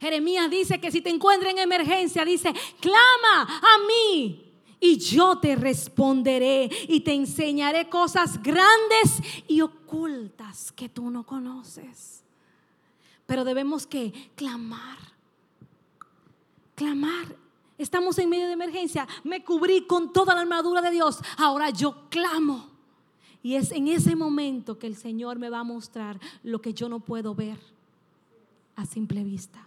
Jeremías 0.01 0.49
dice 0.49 0.79
que 0.79 0.91
si 0.91 1.01
te 1.01 1.09
encuentras 1.09 1.53
en 1.53 1.59
emergencia, 1.59 2.25
dice, 2.25 2.51
clama 2.81 3.43
a 3.43 3.77
mí 3.87 4.52
y 4.83 4.97
yo 4.97 5.37
te 5.37 5.55
responderé 5.55 6.69
y 6.89 6.99
te 6.99 7.13
enseñaré 7.13 7.87
cosas 7.87 8.43
grandes 8.43 9.21
y 9.47 9.61
ocultas 9.61 10.73
que 10.73 10.89
tú 10.89 11.09
no 11.09 11.25
conoces. 11.25 12.21
Pero 13.25 13.45
debemos 13.45 13.87
que 13.87 14.11
clamar. 14.35 14.97
Clamar. 16.75 17.33
Estamos 17.77 18.19
en 18.19 18.29
medio 18.29 18.47
de 18.47 18.53
emergencia. 18.53 19.07
Me 19.23 19.41
cubrí 19.41 19.87
con 19.87 20.11
toda 20.11 20.35
la 20.35 20.41
armadura 20.41 20.81
de 20.81 20.91
Dios. 20.91 21.19
Ahora 21.37 21.69
yo 21.69 22.09
clamo. 22.09 22.67
Y 23.41 23.55
es 23.55 23.71
en 23.71 23.87
ese 23.87 24.17
momento 24.17 24.77
que 24.77 24.87
el 24.87 24.97
Señor 24.97 25.39
me 25.39 25.49
va 25.49 25.59
a 25.59 25.63
mostrar 25.63 26.19
lo 26.43 26.61
que 26.61 26.73
yo 26.73 26.89
no 26.89 26.99
puedo 26.99 27.33
ver 27.33 27.57
a 28.75 28.85
simple 28.85 29.23
vista. 29.23 29.65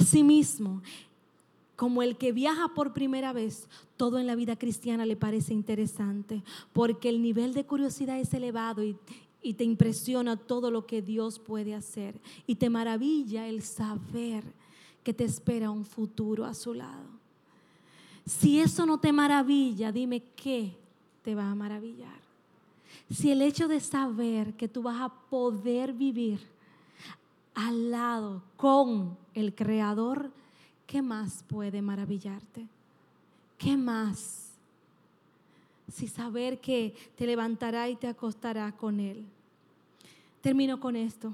Asimismo, 0.00 0.82
como 1.78 2.02
el 2.02 2.16
que 2.16 2.32
viaja 2.32 2.74
por 2.74 2.92
primera 2.92 3.32
vez, 3.32 3.68
todo 3.96 4.18
en 4.18 4.26
la 4.26 4.34
vida 4.34 4.56
cristiana 4.56 5.06
le 5.06 5.14
parece 5.14 5.54
interesante, 5.54 6.42
porque 6.72 7.08
el 7.08 7.22
nivel 7.22 7.54
de 7.54 7.66
curiosidad 7.66 8.18
es 8.18 8.34
elevado 8.34 8.82
y, 8.82 8.96
te 9.54 9.62
impresiona 9.62 10.36
todo 10.36 10.72
lo 10.72 10.86
que 10.86 11.02
Dios 11.02 11.38
puede 11.38 11.76
hacer 11.76 12.20
y 12.48 12.56
te 12.56 12.68
maravilla 12.68 13.46
el 13.46 13.62
saber 13.62 14.42
que 15.04 15.14
te 15.14 15.22
espera 15.22 15.70
un 15.70 15.84
futuro 15.84 16.44
a 16.44 16.52
su 16.52 16.74
lado. 16.74 17.06
Si 18.26 18.58
eso 18.58 18.84
no 18.84 18.98
te 18.98 19.12
maravilla, 19.12 19.92
dime 19.92 20.20
qué 20.34 20.76
te 21.22 21.36
va 21.36 21.48
a 21.48 21.54
maravillar. 21.54 22.20
Si 23.08 23.30
el 23.30 23.40
hecho 23.40 23.68
de 23.68 23.78
saber 23.78 24.54
que 24.54 24.66
tú 24.66 24.82
vas 24.82 25.00
a 25.00 25.14
poder 25.30 25.92
vivir 25.92 26.40
al 27.54 27.92
lado 27.92 28.42
con 28.56 29.16
el 29.32 29.54
Creador, 29.54 30.32
¿qué 30.88 31.02
más 31.02 31.44
puede 31.46 31.82
maravillarte? 31.82 32.66
¿Qué 33.58 33.76
más? 33.76 34.48
Si 35.92 36.08
saber 36.08 36.60
que 36.60 36.94
te 37.14 37.26
levantará 37.26 37.88
y 37.88 37.96
te 37.96 38.08
acostará 38.08 38.72
con 38.72 38.98
Él. 38.98 39.24
Termino 40.40 40.80
con 40.80 40.96
esto. 40.96 41.32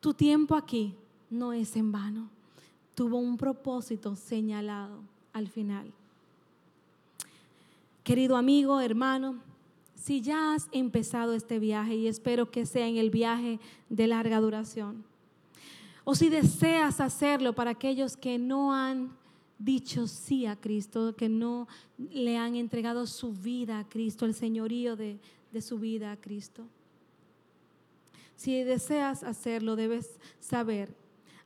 Tu 0.00 0.14
tiempo 0.14 0.54
aquí 0.54 0.94
no 1.30 1.52
es 1.52 1.74
en 1.74 1.90
vano. 1.90 2.28
Tuvo 2.94 3.18
un 3.18 3.36
propósito 3.36 4.14
señalado 4.14 5.00
al 5.32 5.48
final. 5.48 5.92
Querido 8.04 8.36
amigo, 8.36 8.80
hermano, 8.80 9.36
si 9.96 10.20
ya 10.20 10.54
has 10.54 10.68
empezado 10.70 11.34
este 11.34 11.58
viaje 11.58 11.96
y 11.96 12.06
espero 12.06 12.52
que 12.52 12.66
sea 12.66 12.86
en 12.86 12.98
el 12.98 13.10
viaje 13.10 13.58
de 13.88 14.06
larga 14.06 14.40
duración, 14.40 15.07
o 16.10 16.14
si 16.14 16.30
deseas 16.30 17.02
hacerlo 17.02 17.52
para 17.52 17.72
aquellos 17.72 18.16
que 18.16 18.38
no 18.38 18.72
han 18.72 19.10
dicho 19.58 20.06
sí 20.06 20.46
a 20.46 20.56
Cristo, 20.56 21.14
que 21.14 21.28
no 21.28 21.68
le 21.98 22.38
han 22.38 22.54
entregado 22.54 23.06
su 23.06 23.34
vida 23.34 23.78
a 23.78 23.86
Cristo, 23.86 24.24
el 24.24 24.32
señorío 24.32 24.96
de, 24.96 25.18
de 25.52 25.60
su 25.60 25.78
vida 25.78 26.10
a 26.10 26.16
Cristo. 26.16 26.64
Si 28.36 28.62
deseas 28.62 29.22
hacerlo, 29.22 29.76
debes 29.76 30.18
saber 30.40 30.94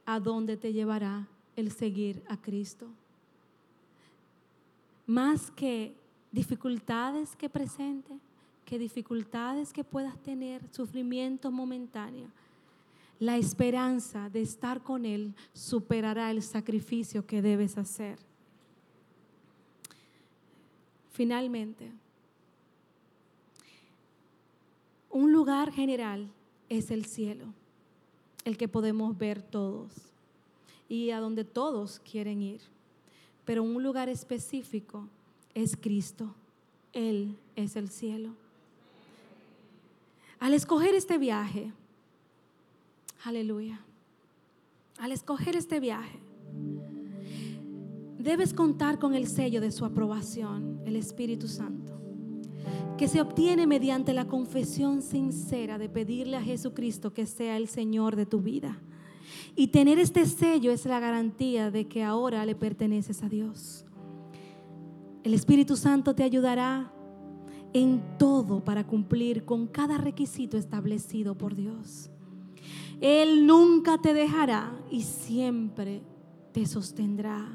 a 0.06 0.20
dónde 0.20 0.56
te 0.56 0.72
llevará 0.72 1.26
el 1.56 1.72
seguir 1.72 2.22
a 2.28 2.40
Cristo. 2.40 2.86
Más 5.08 5.50
que 5.50 5.92
dificultades 6.30 7.34
que 7.34 7.50
presente, 7.50 8.16
que 8.64 8.78
dificultades 8.78 9.72
que 9.72 9.82
puedas 9.82 10.16
tener, 10.22 10.62
sufrimiento 10.70 11.50
momentáneo 11.50 12.28
la 13.22 13.36
esperanza 13.36 14.28
de 14.30 14.42
estar 14.42 14.82
con 14.82 15.06
Él 15.06 15.32
superará 15.52 16.32
el 16.32 16.42
sacrificio 16.42 17.24
que 17.24 17.40
debes 17.40 17.78
hacer. 17.78 18.18
Finalmente, 21.12 21.92
un 25.08 25.30
lugar 25.30 25.70
general 25.70 26.28
es 26.68 26.90
el 26.90 27.04
cielo, 27.04 27.44
el 28.44 28.56
que 28.56 28.66
podemos 28.66 29.16
ver 29.16 29.40
todos. 29.40 29.92
y 30.88 31.10
a 31.10 31.20
donde 31.20 31.44
todos 31.44 32.00
quieren 32.00 32.42
ir. 32.42 32.60
Pero 33.46 33.62
un 33.62 33.82
lugar 33.82 34.08
específico 34.08 35.08
es 35.54 35.74
Cristo. 35.74 36.34
Él 36.92 37.38
es 37.54 37.76
el 37.76 37.88
cielo. 37.88 38.34
Al 40.38 40.52
escoger 40.52 40.94
este 40.94 41.16
viaje, 41.16 41.72
aleluya, 43.24 43.80
al 44.98 45.12
escoger 45.12 45.56
este 45.56 45.80
viaje, 45.80 46.18
debes 48.18 48.54
contar 48.54 48.98
con 48.98 49.14
el 49.14 49.26
sello 49.26 49.60
de 49.60 49.72
su 49.72 49.84
aprobación, 49.84 50.80
el 50.86 50.96
Espíritu 50.96 51.48
Santo, 51.48 52.00
que 52.98 53.08
se 53.08 53.20
obtiene 53.20 53.66
mediante 53.66 54.12
la 54.12 54.26
confesión 54.26 55.02
sincera 55.02 55.78
de 55.78 55.88
pedirle 55.88 56.36
a 56.36 56.42
Jesucristo 56.42 57.12
que 57.12 57.26
sea 57.26 57.56
el 57.56 57.68
Señor 57.68 58.16
de 58.16 58.26
tu 58.26 58.40
vida. 58.40 58.78
Y 59.56 59.68
tener 59.68 59.98
este 59.98 60.26
sello 60.26 60.72
es 60.72 60.84
la 60.84 61.00
garantía 61.00 61.70
de 61.70 61.86
que 61.86 62.02
ahora 62.02 62.44
le 62.44 62.54
perteneces 62.54 63.22
a 63.22 63.28
Dios. 63.28 63.84
El 65.24 65.34
Espíritu 65.34 65.76
Santo 65.76 66.14
te 66.14 66.22
ayudará 66.22 66.92
en 67.72 68.02
todo 68.18 68.62
para 68.64 68.86
cumplir 68.86 69.44
con 69.44 69.66
cada 69.66 69.98
requisito 69.98 70.56
establecido 70.56 71.36
por 71.36 71.54
Dios. 71.54 72.10
Él 73.02 73.48
nunca 73.48 73.98
te 73.98 74.14
dejará 74.14 74.72
y 74.88 75.02
siempre 75.02 76.04
te 76.52 76.64
sostendrá 76.66 77.48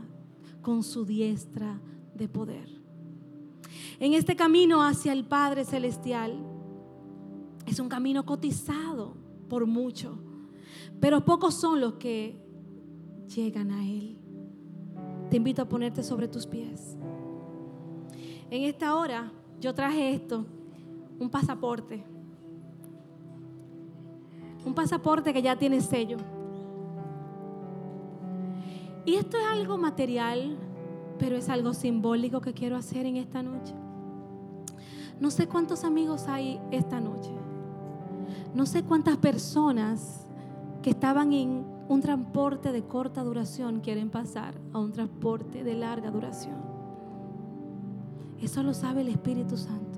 con 0.62 0.84
su 0.84 1.06
diestra 1.06 1.80
de 2.14 2.28
poder. 2.28 2.82
En 3.98 4.14
este 4.14 4.36
camino 4.36 4.84
hacia 4.84 5.14
el 5.14 5.24
Padre 5.24 5.64
Celestial 5.64 6.38
es 7.66 7.80
un 7.80 7.88
camino 7.88 8.26
cotizado 8.26 9.16
por 9.48 9.66
mucho, 9.66 10.20
pero 11.00 11.24
pocos 11.24 11.54
son 11.54 11.80
los 11.80 11.94
que 11.94 12.38
llegan 13.34 13.72
a 13.72 13.88
Él. 13.88 14.20
Te 15.30 15.38
invito 15.38 15.62
a 15.62 15.70
ponerte 15.70 16.04
sobre 16.04 16.28
tus 16.28 16.46
pies. 16.46 16.98
En 18.50 18.64
esta 18.64 18.98
hora 18.98 19.32
yo 19.62 19.74
traje 19.74 20.14
esto, 20.14 20.46
un 21.20 21.30
pasaporte. 21.30 22.17
Un 24.68 24.74
pasaporte 24.74 25.32
que 25.32 25.42
ya 25.42 25.56
tiene 25.56 25.80
sello. 25.80 26.18
Y 29.06 29.16
esto 29.16 29.38
es 29.38 29.46
algo 29.46 29.78
material, 29.78 30.58
pero 31.18 31.38
es 31.38 31.48
algo 31.48 31.74
simbólico 31.74 32.42
que 32.42 32.54
quiero 32.54 32.76
hacer 32.76 33.06
en 33.06 33.16
esta 33.16 33.42
noche. 33.42 33.74
No 35.22 35.32
sé 35.32 35.48
cuántos 35.48 35.86
amigos 35.86 36.28
hay 36.28 36.60
esta 36.70 37.00
noche. 37.00 37.32
No 38.54 38.66
sé 38.66 38.84
cuántas 38.84 39.16
personas 39.16 40.28
que 40.82 40.90
estaban 40.90 41.32
en 41.32 41.66
un 41.88 42.02
transporte 42.02 42.74
de 42.74 42.84
corta 42.84 43.24
duración 43.24 43.80
quieren 43.80 44.10
pasar 44.10 44.54
a 44.74 44.80
un 44.80 44.92
transporte 44.92 45.64
de 45.64 45.76
larga 45.76 46.12
duración. 46.12 46.58
Eso 48.42 48.64
lo 48.64 48.74
sabe 48.74 49.00
el 49.00 49.08
Espíritu 49.08 49.56
Santo. 49.56 49.98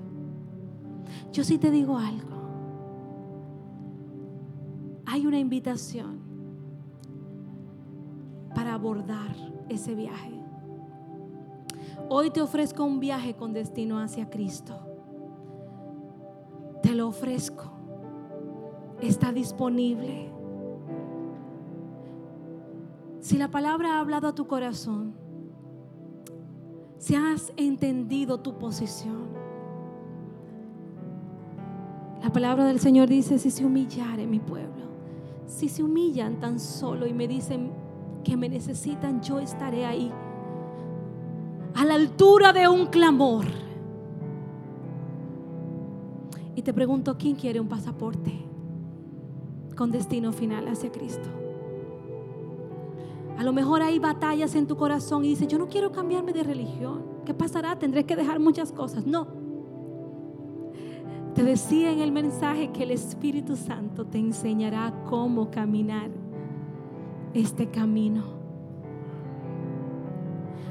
Yo 1.32 1.42
sí 1.42 1.58
te 1.58 1.72
digo 1.72 1.98
algo. 1.98 2.39
Hay 5.12 5.26
una 5.26 5.40
invitación 5.40 6.20
para 8.54 8.74
abordar 8.74 9.34
ese 9.68 9.96
viaje. 9.96 10.40
Hoy 12.08 12.30
te 12.30 12.40
ofrezco 12.40 12.84
un 12.84 13.00
viaje 13.00 13.34
con 13.34 13.52
destino 13.52 13.98
hacia 13.98 14.30
Cristo. 14.30 14.78
Te 16.80 16.94
lo 16.94 17.08
ofrezco. 17.08 17.72
Está 19.00 19.32
disponible. 19.32 20.30
Si 23.18 23.36
la 23.36 23.50
palabra 23.50 23.96
ha 23.96 24.00
hablado 24.00 24.28
a 24.28 24.34
tu 24.36 24.46
corazón, 24.46 25.14
si 26.98 27.16
has 27.16 27.52
entendido 27.56 28.38
tu 28.38 28.58
posición, 28.58 29.26
la 32.22 32.30
palabra 32.30 32.64
del 32.66 32.78
Señor 32.78 33.08
dice, 33.08 33.40
si 33.40 33.50
se 33.50 33.64
humillare 33.64 34.28
mi 34.28 34.38
pueblo, 34.38 34.89
si 35.50 35.68
se 35.68 35.82
humillan 35.82 36.38
tan 36.38 36.60
solo 36.60 37.06
y 37.06 37.12
me 37.12 37.26
dicen, 37.26 37.72
que 38.22 38.36
me 38.36 38.48
necesitan, 38.48 39.20
yo 39.20 39.40
estaré 39.40 39.84
ahí. 39.84 40.12
A 41.74 41.84
la 41.84 41.94
altura 41.94 42.52
de 42.52 42.68
un 42.68 42.86
clamor. 42.86 43.46
Y 46.54 46.62
te 46.62 46.72
pregunto, 46.72 47.16
¿quién 47.18 47.34
quiere 47.34 47.60
un 47.60 47.68
pasaporte 47.68 48.32
con 49.76 49.90
destino 49.90 50.32
final 50.32 50.68
hacia 50.68 50.92
Cristo? 50.92 51.28
A 53.36 53.42
lo 53.42 53.52
mejor 53.52 53.82
hay 53.82 53.98
batallas 53.98 54.54
en 54.54 54.66
tu 54.66 54.76
corazón 54.76 55.24
y 55.24 55.28
dices, 55.28 55.48
yo 55.48 55.58
no 55.58 55.68
quiero 55.68 55.90
cambiarme 55.90 56.32
de 56.32 56.42
religión. 56.42 57.02
¿Qué 57.24 57.34
pasará? 57.34 57.78
Tendré 57.78 58.04
que 58.04 58.14
dejar 58.14 58.38
muchas 58.38 58.70
cosas. 58.70 59.06
No. 59.06 59.39
Te 61.34 61.44
decía 61.44 61.92
en 61.92 62.00
el 62.00 62.12
mensaje 62.12 62.70
que 62.70 62.82
el 62.82 62.90
Espíritu 62.90 63.56
Santo 63.56 64.04
te 64.04 64.18
enseñará 64.18 64.92
cómo 65.08 65.50
caminar 65.50 66.10
este 67.34 67.68
camino. 67.68 68.24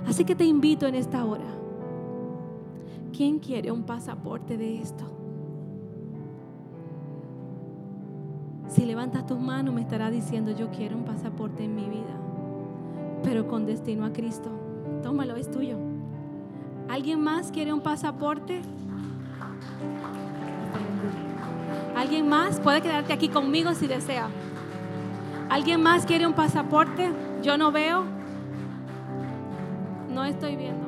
Así 0.05 0.26
que 0.26 0.36
te 0.36 0.45
invito 0.45 0.86
en 0.86 0.95
esta 0.95 1.24
hora. 1.24 1.45
¿Quién 3.16 3.39
quiere 3.39 3.72
un 3.72 3.84
pasaporte 3.84 4.57
de 4.57 4.82
esto? 4.82 5.05
Si 8.68 8.86
levantas 8.86 9.26
tus 9.26 9.39
manos 9.39 9.74
me 9.74 9.82
estará 9.82 10.12
diciendo 10.12 10.51
yo 10.51 10.70
quiero 10.70 10.95
un 10.95 11.03
pasaporte 11.03 11.64
en 11.64 11.76
mi 11.76 11.89
vida, 11.89 12.20
pero 13.24 13.47
con 13.47 13.66
destino 13.66 14.05
a 14.05 14.14
Cristo. 14.14 14.49
Tómalo, 15.01 15.36
es 15.36 15.49
tuyo. 15.49 15.78
¿Alguien 16.88 17.22
más 17.22 17.51
quiere 17.51 17.74
un 17.74 17.82
pasaporte? 17.82 18.62
¿Alguien 22.00 22.30
más? 22.30 22.62
Puede 22.62 22.82
quedarte 22.82 23.12
aquí 23.12 23.28
conmigo 23.28 23.74
si 23.74 23.86
desea. 23.86 24.30
¿Alguien 25.50 25.82
más 25.84 26.06
quiere 26.06 26.26
un 26.26 26.32
pasaporte? 26.32 27.12
Yo 27.43 27.58
no 27.58 27.74
veo. 27.74 28.06
No 30.10 30.24
estoy 30.24 30.56
viendo, 30.56 30.88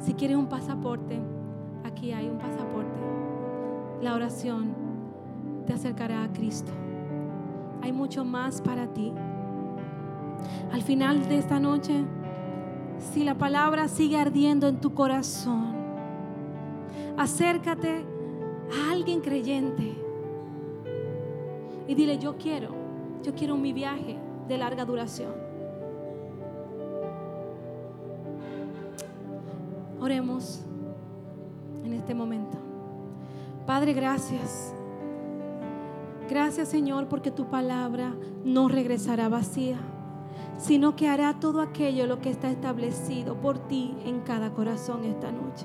si 0.00 0.14
quieres 0.14 0.36
un 0.36 0.46
pasaporte, 0.46 1.18
aquí 1.84 2.12
hay 2.12 2.28
un 2.28 2.38
pasaporte. 2.38 2.98
La 4.00 4.14
oración 4.14 4.72
te 5.66 5.72
acercará 5.72 6.22
a 6.22 6.32
Cristo. 6.32 6.70
Hay 7.82 7.92
mucho 7.92 8.24
más 8.24 8.62
para 8.62 8.86
ti. 8.86 9.12
Al 10.72 10.82
final 10.82 11.28
de 11.28 11.38
esta 11.38 11.58
noche, 11.58 12.04
si 13.12 13.24
la 13.24 13.34
palabra 13.34 13.88
sigue 13.88 14.18
ardiendo 14.18 14.68
en 14.68 14.80
tu 14.80 14.94
corazón, 14.94 15.74
acércate 17.16 18.17
a 18.72 18.92
alguien 18.92 19.20
creyente 19.20 19.94
y 21.88 21.94
dile, 21.94 22.18
yo 22.18 22.36
quiero, 22.36 22.68
yo 23.22 23.34
quiero 23.34 23.56
mi 23.56 23.72
viaje 23.72 24.18
de 24.46 24.58
larga 24.58 24.84
duración. 24.84 25.32
Oremos 30.00 30.60
en 31.84 31.94
este 31.94 32.14
momento. 32.14 32.58
Padre, 33.66 33.94
gracias. 33.94 34.74
Gracias 36.28 36.68
Señor 36.68 37.08
porque 37.08 37.30
tu 37.30 37.46
palabra 37.46 38.14
no 38.44 38.68
regresará 38.68 39.30
vacía, 39.30 39.78
sino 40.58 40.94
que 40.94 41.08
hará 41.08 41.40
todo 41.40 41.62
aquello 41.62 42.06
lo 42.06 42.20
que 42.20 42.28
está 42.28 42.50
establecido 42.50 43.34
por 43.36 43.58
ti 43.58 43.96
en 44.04 44.20
cada 44.20 44.52
corazón 44.52 45.04
esta 45.04 45.32
noche. 45.32 45.64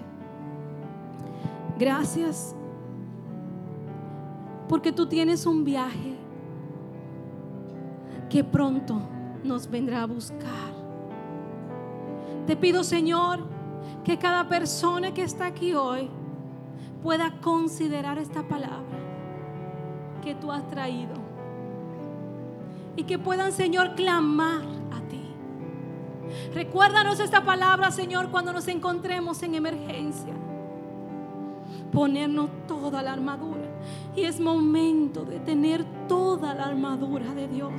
Gracias 1.77 2.55
porque 4.73 4.91
tú 4.91 5.05
tienes 5.05 5.45
un 5.45 5.63
viaje 5.63 6.15
que 8.27 8.43
pronto 8.43 9.03
nos 9.43 9.69
vendrá 9.69 10.01
a 10.01 10.07
buscar. 10.07 10.73
Te 12.47 12.55
pido, 12.55 12.83
Señor, 12.83 13.41
que 14.03 14.17
cada 14.17 14.49
persona 14.49 15.13
que 15.13 15.21
está 15.21 15.45
aquí 15.45 15.75
hoy 15.75 16.09
pueda 17.03 17.39
considerar 17.39 18.17
esta 18.17 18.41
palabra 18.47 18.97
que 20.23 20.33
tú 20.33 20.51
has 20.51 20.67
traído. 20.67 21.13
Y 22.95 23.03
que 23.03 23.19
puedan, 23.19 23.51
Señor, 23.51 23.93
clamar 23.93 24.63
a 24.91 25.07
ti. 25.07 25.21
Recuérdanos 26.55 27.19
esta 27.19 27.45
palabra, 27.45 27.91
Señor, 27.91 28.31
cuando 28.31 28.51
nos 28.51 28.67
encontremos 28.67 29.43
en 29.43 29.53
emergencia. 29.53 30.33
Ponernos 31.91 32.49
toda 32.67 33.03
la 33.03 33.13
armadura. 33.13 33.62
Y 34.15 34.23
es 34.23 34.39
momento 34.39 35.25
de 35.25 35.39
tener 35.39 35.83
toda 36.07 36.53
la 36.53 36.65
armadura 36.65 37.33
de 37.33 37.47
Dios. 37.47 37.73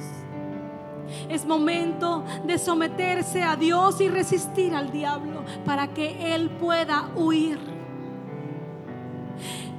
Es 1.28 1.44
momento 1.46 2.24
de 2.46 2.58
someterse 2.58 3.42
a 3.42 3.56
Dios 3.56 4.00
y 4.00 4.08
resistir 4.08 4.74
al 4.74 4.90
diablo 4.90 5.42
para 5.64 5.88
que 5.88 6.34
Él 6.34 6.50
pueda 6.50 7.10
huir. 7.14 7.58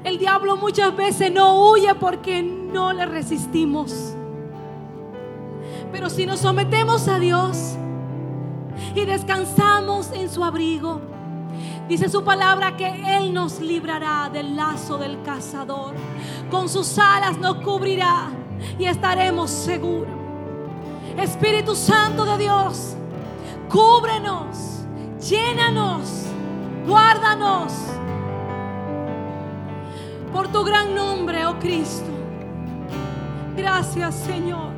El 0.04 0.20
diablo 0.20 0.56
muchas 0.56 0.96
veces 0.96 1.32
no 1.32 1.72
huye 1.72 1.96
porque 1.96 2.44
no 2.44 2.94
le 2.94 3.06
resistimos. 3.06 4.16
Pero 5.92 6.10
si 6.10 6.26
nos 6.26 6.42
sometemos 6.42 7.08
a 7.08 7.18
Dios 7.18 7.76
y 8.94 9.06
descansamos 9.06 10.12
en 10.12 10.30
su 10.30 10.44
abrigo, 10.44 11.02
dice 11.88 12.10
su 12.10 12.24
palabra 12.24 12.76
que 12.76 13.18
Él 13.18 13.34
nos 13.34 13.60
librará 13.60 14.30
del 14.32 14.56
lazo 14.56 14.98
del 14.98 15.22
cazador. 15.24 15.94
Con 16.50 16.70
sus 16.70 16.98
alas 16.98 17.38
nos 17.38 17.58
cubrirá 17.58 18.30
y 18.78 18.86
estaremos 18.86 19.50
seguros. 19.50 20.14
Espíritu 21.18 21.76
Santo 21.76 22.26
de 22.26 22.38
Dios, 22.38 22.96
cúbrenos, 23.70 24.86
llénanos, 25.20 26.26
guárdanos. 26.86 27.74
Por 30.34 30.50
tu 30.50 30.64
gran 30.66 30.94
nombre, 30.94 31.46
oh 31.46 31.58
Cristo. 31.60 32.12
Gracias, 33.56 34.16
Señor. 34.16 34.74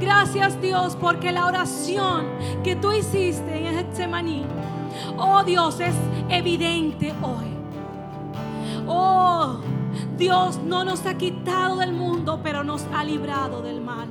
Gracias, 0.00 0.60
Dios, 0.60 0.96
porque 1.00 1.30
la 1.30 1.46
oración 1.46 2.26
que 2.64 2.74
tú 2.74 2.92
hiciste 2.92 3.56
en 3.56 3.74
Getsemaní, 3.74 4.44
oh 5.16 5.42
Dios, 5.44 5.80
es 5.80 5.94
evidente 6.28 7.12
hoy. 7.22 7.46
Oh, 8.86 9.58
Dios 10.16 10.58
no 10.64 10.84
nos 10.84 11.04
ha 11.06 11.14
quitado 11.14 11.76
del 11.76 11.92
mundo, 11.92 12.40
pero 12.42 12.64
nos 12.64 12.86
ha 12.94 13.04
librado 13.04 13.62
del 13.62 13.80
mal. 13.80 14.08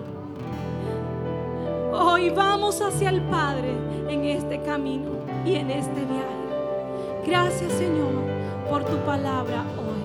Hoy 1.93 2.29
vamos 2.29 2.81
hacia 2.81 3.09
el 3.09 3.21
Padre 3.21 3.75
en 4.07 4.25
este 4.25 4.61
camino 4.61 5.11
y 5.45 5.55
en 5.55 5.71
este 5.71 6.05
viaje. 6.05 6.37
Gracias, 7.25 7.73
Señor, 7.73 8.13
por 8.69 8.83
tu 8.83 8.97
palabra 8.97 9.65
hoy. 9.77 10.01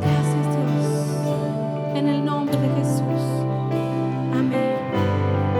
Gracias, 0.00 0.46
Dios. 0.54 1.96
En 1.96 2.08
el 2.08 2.24
nombre 2.24 2.57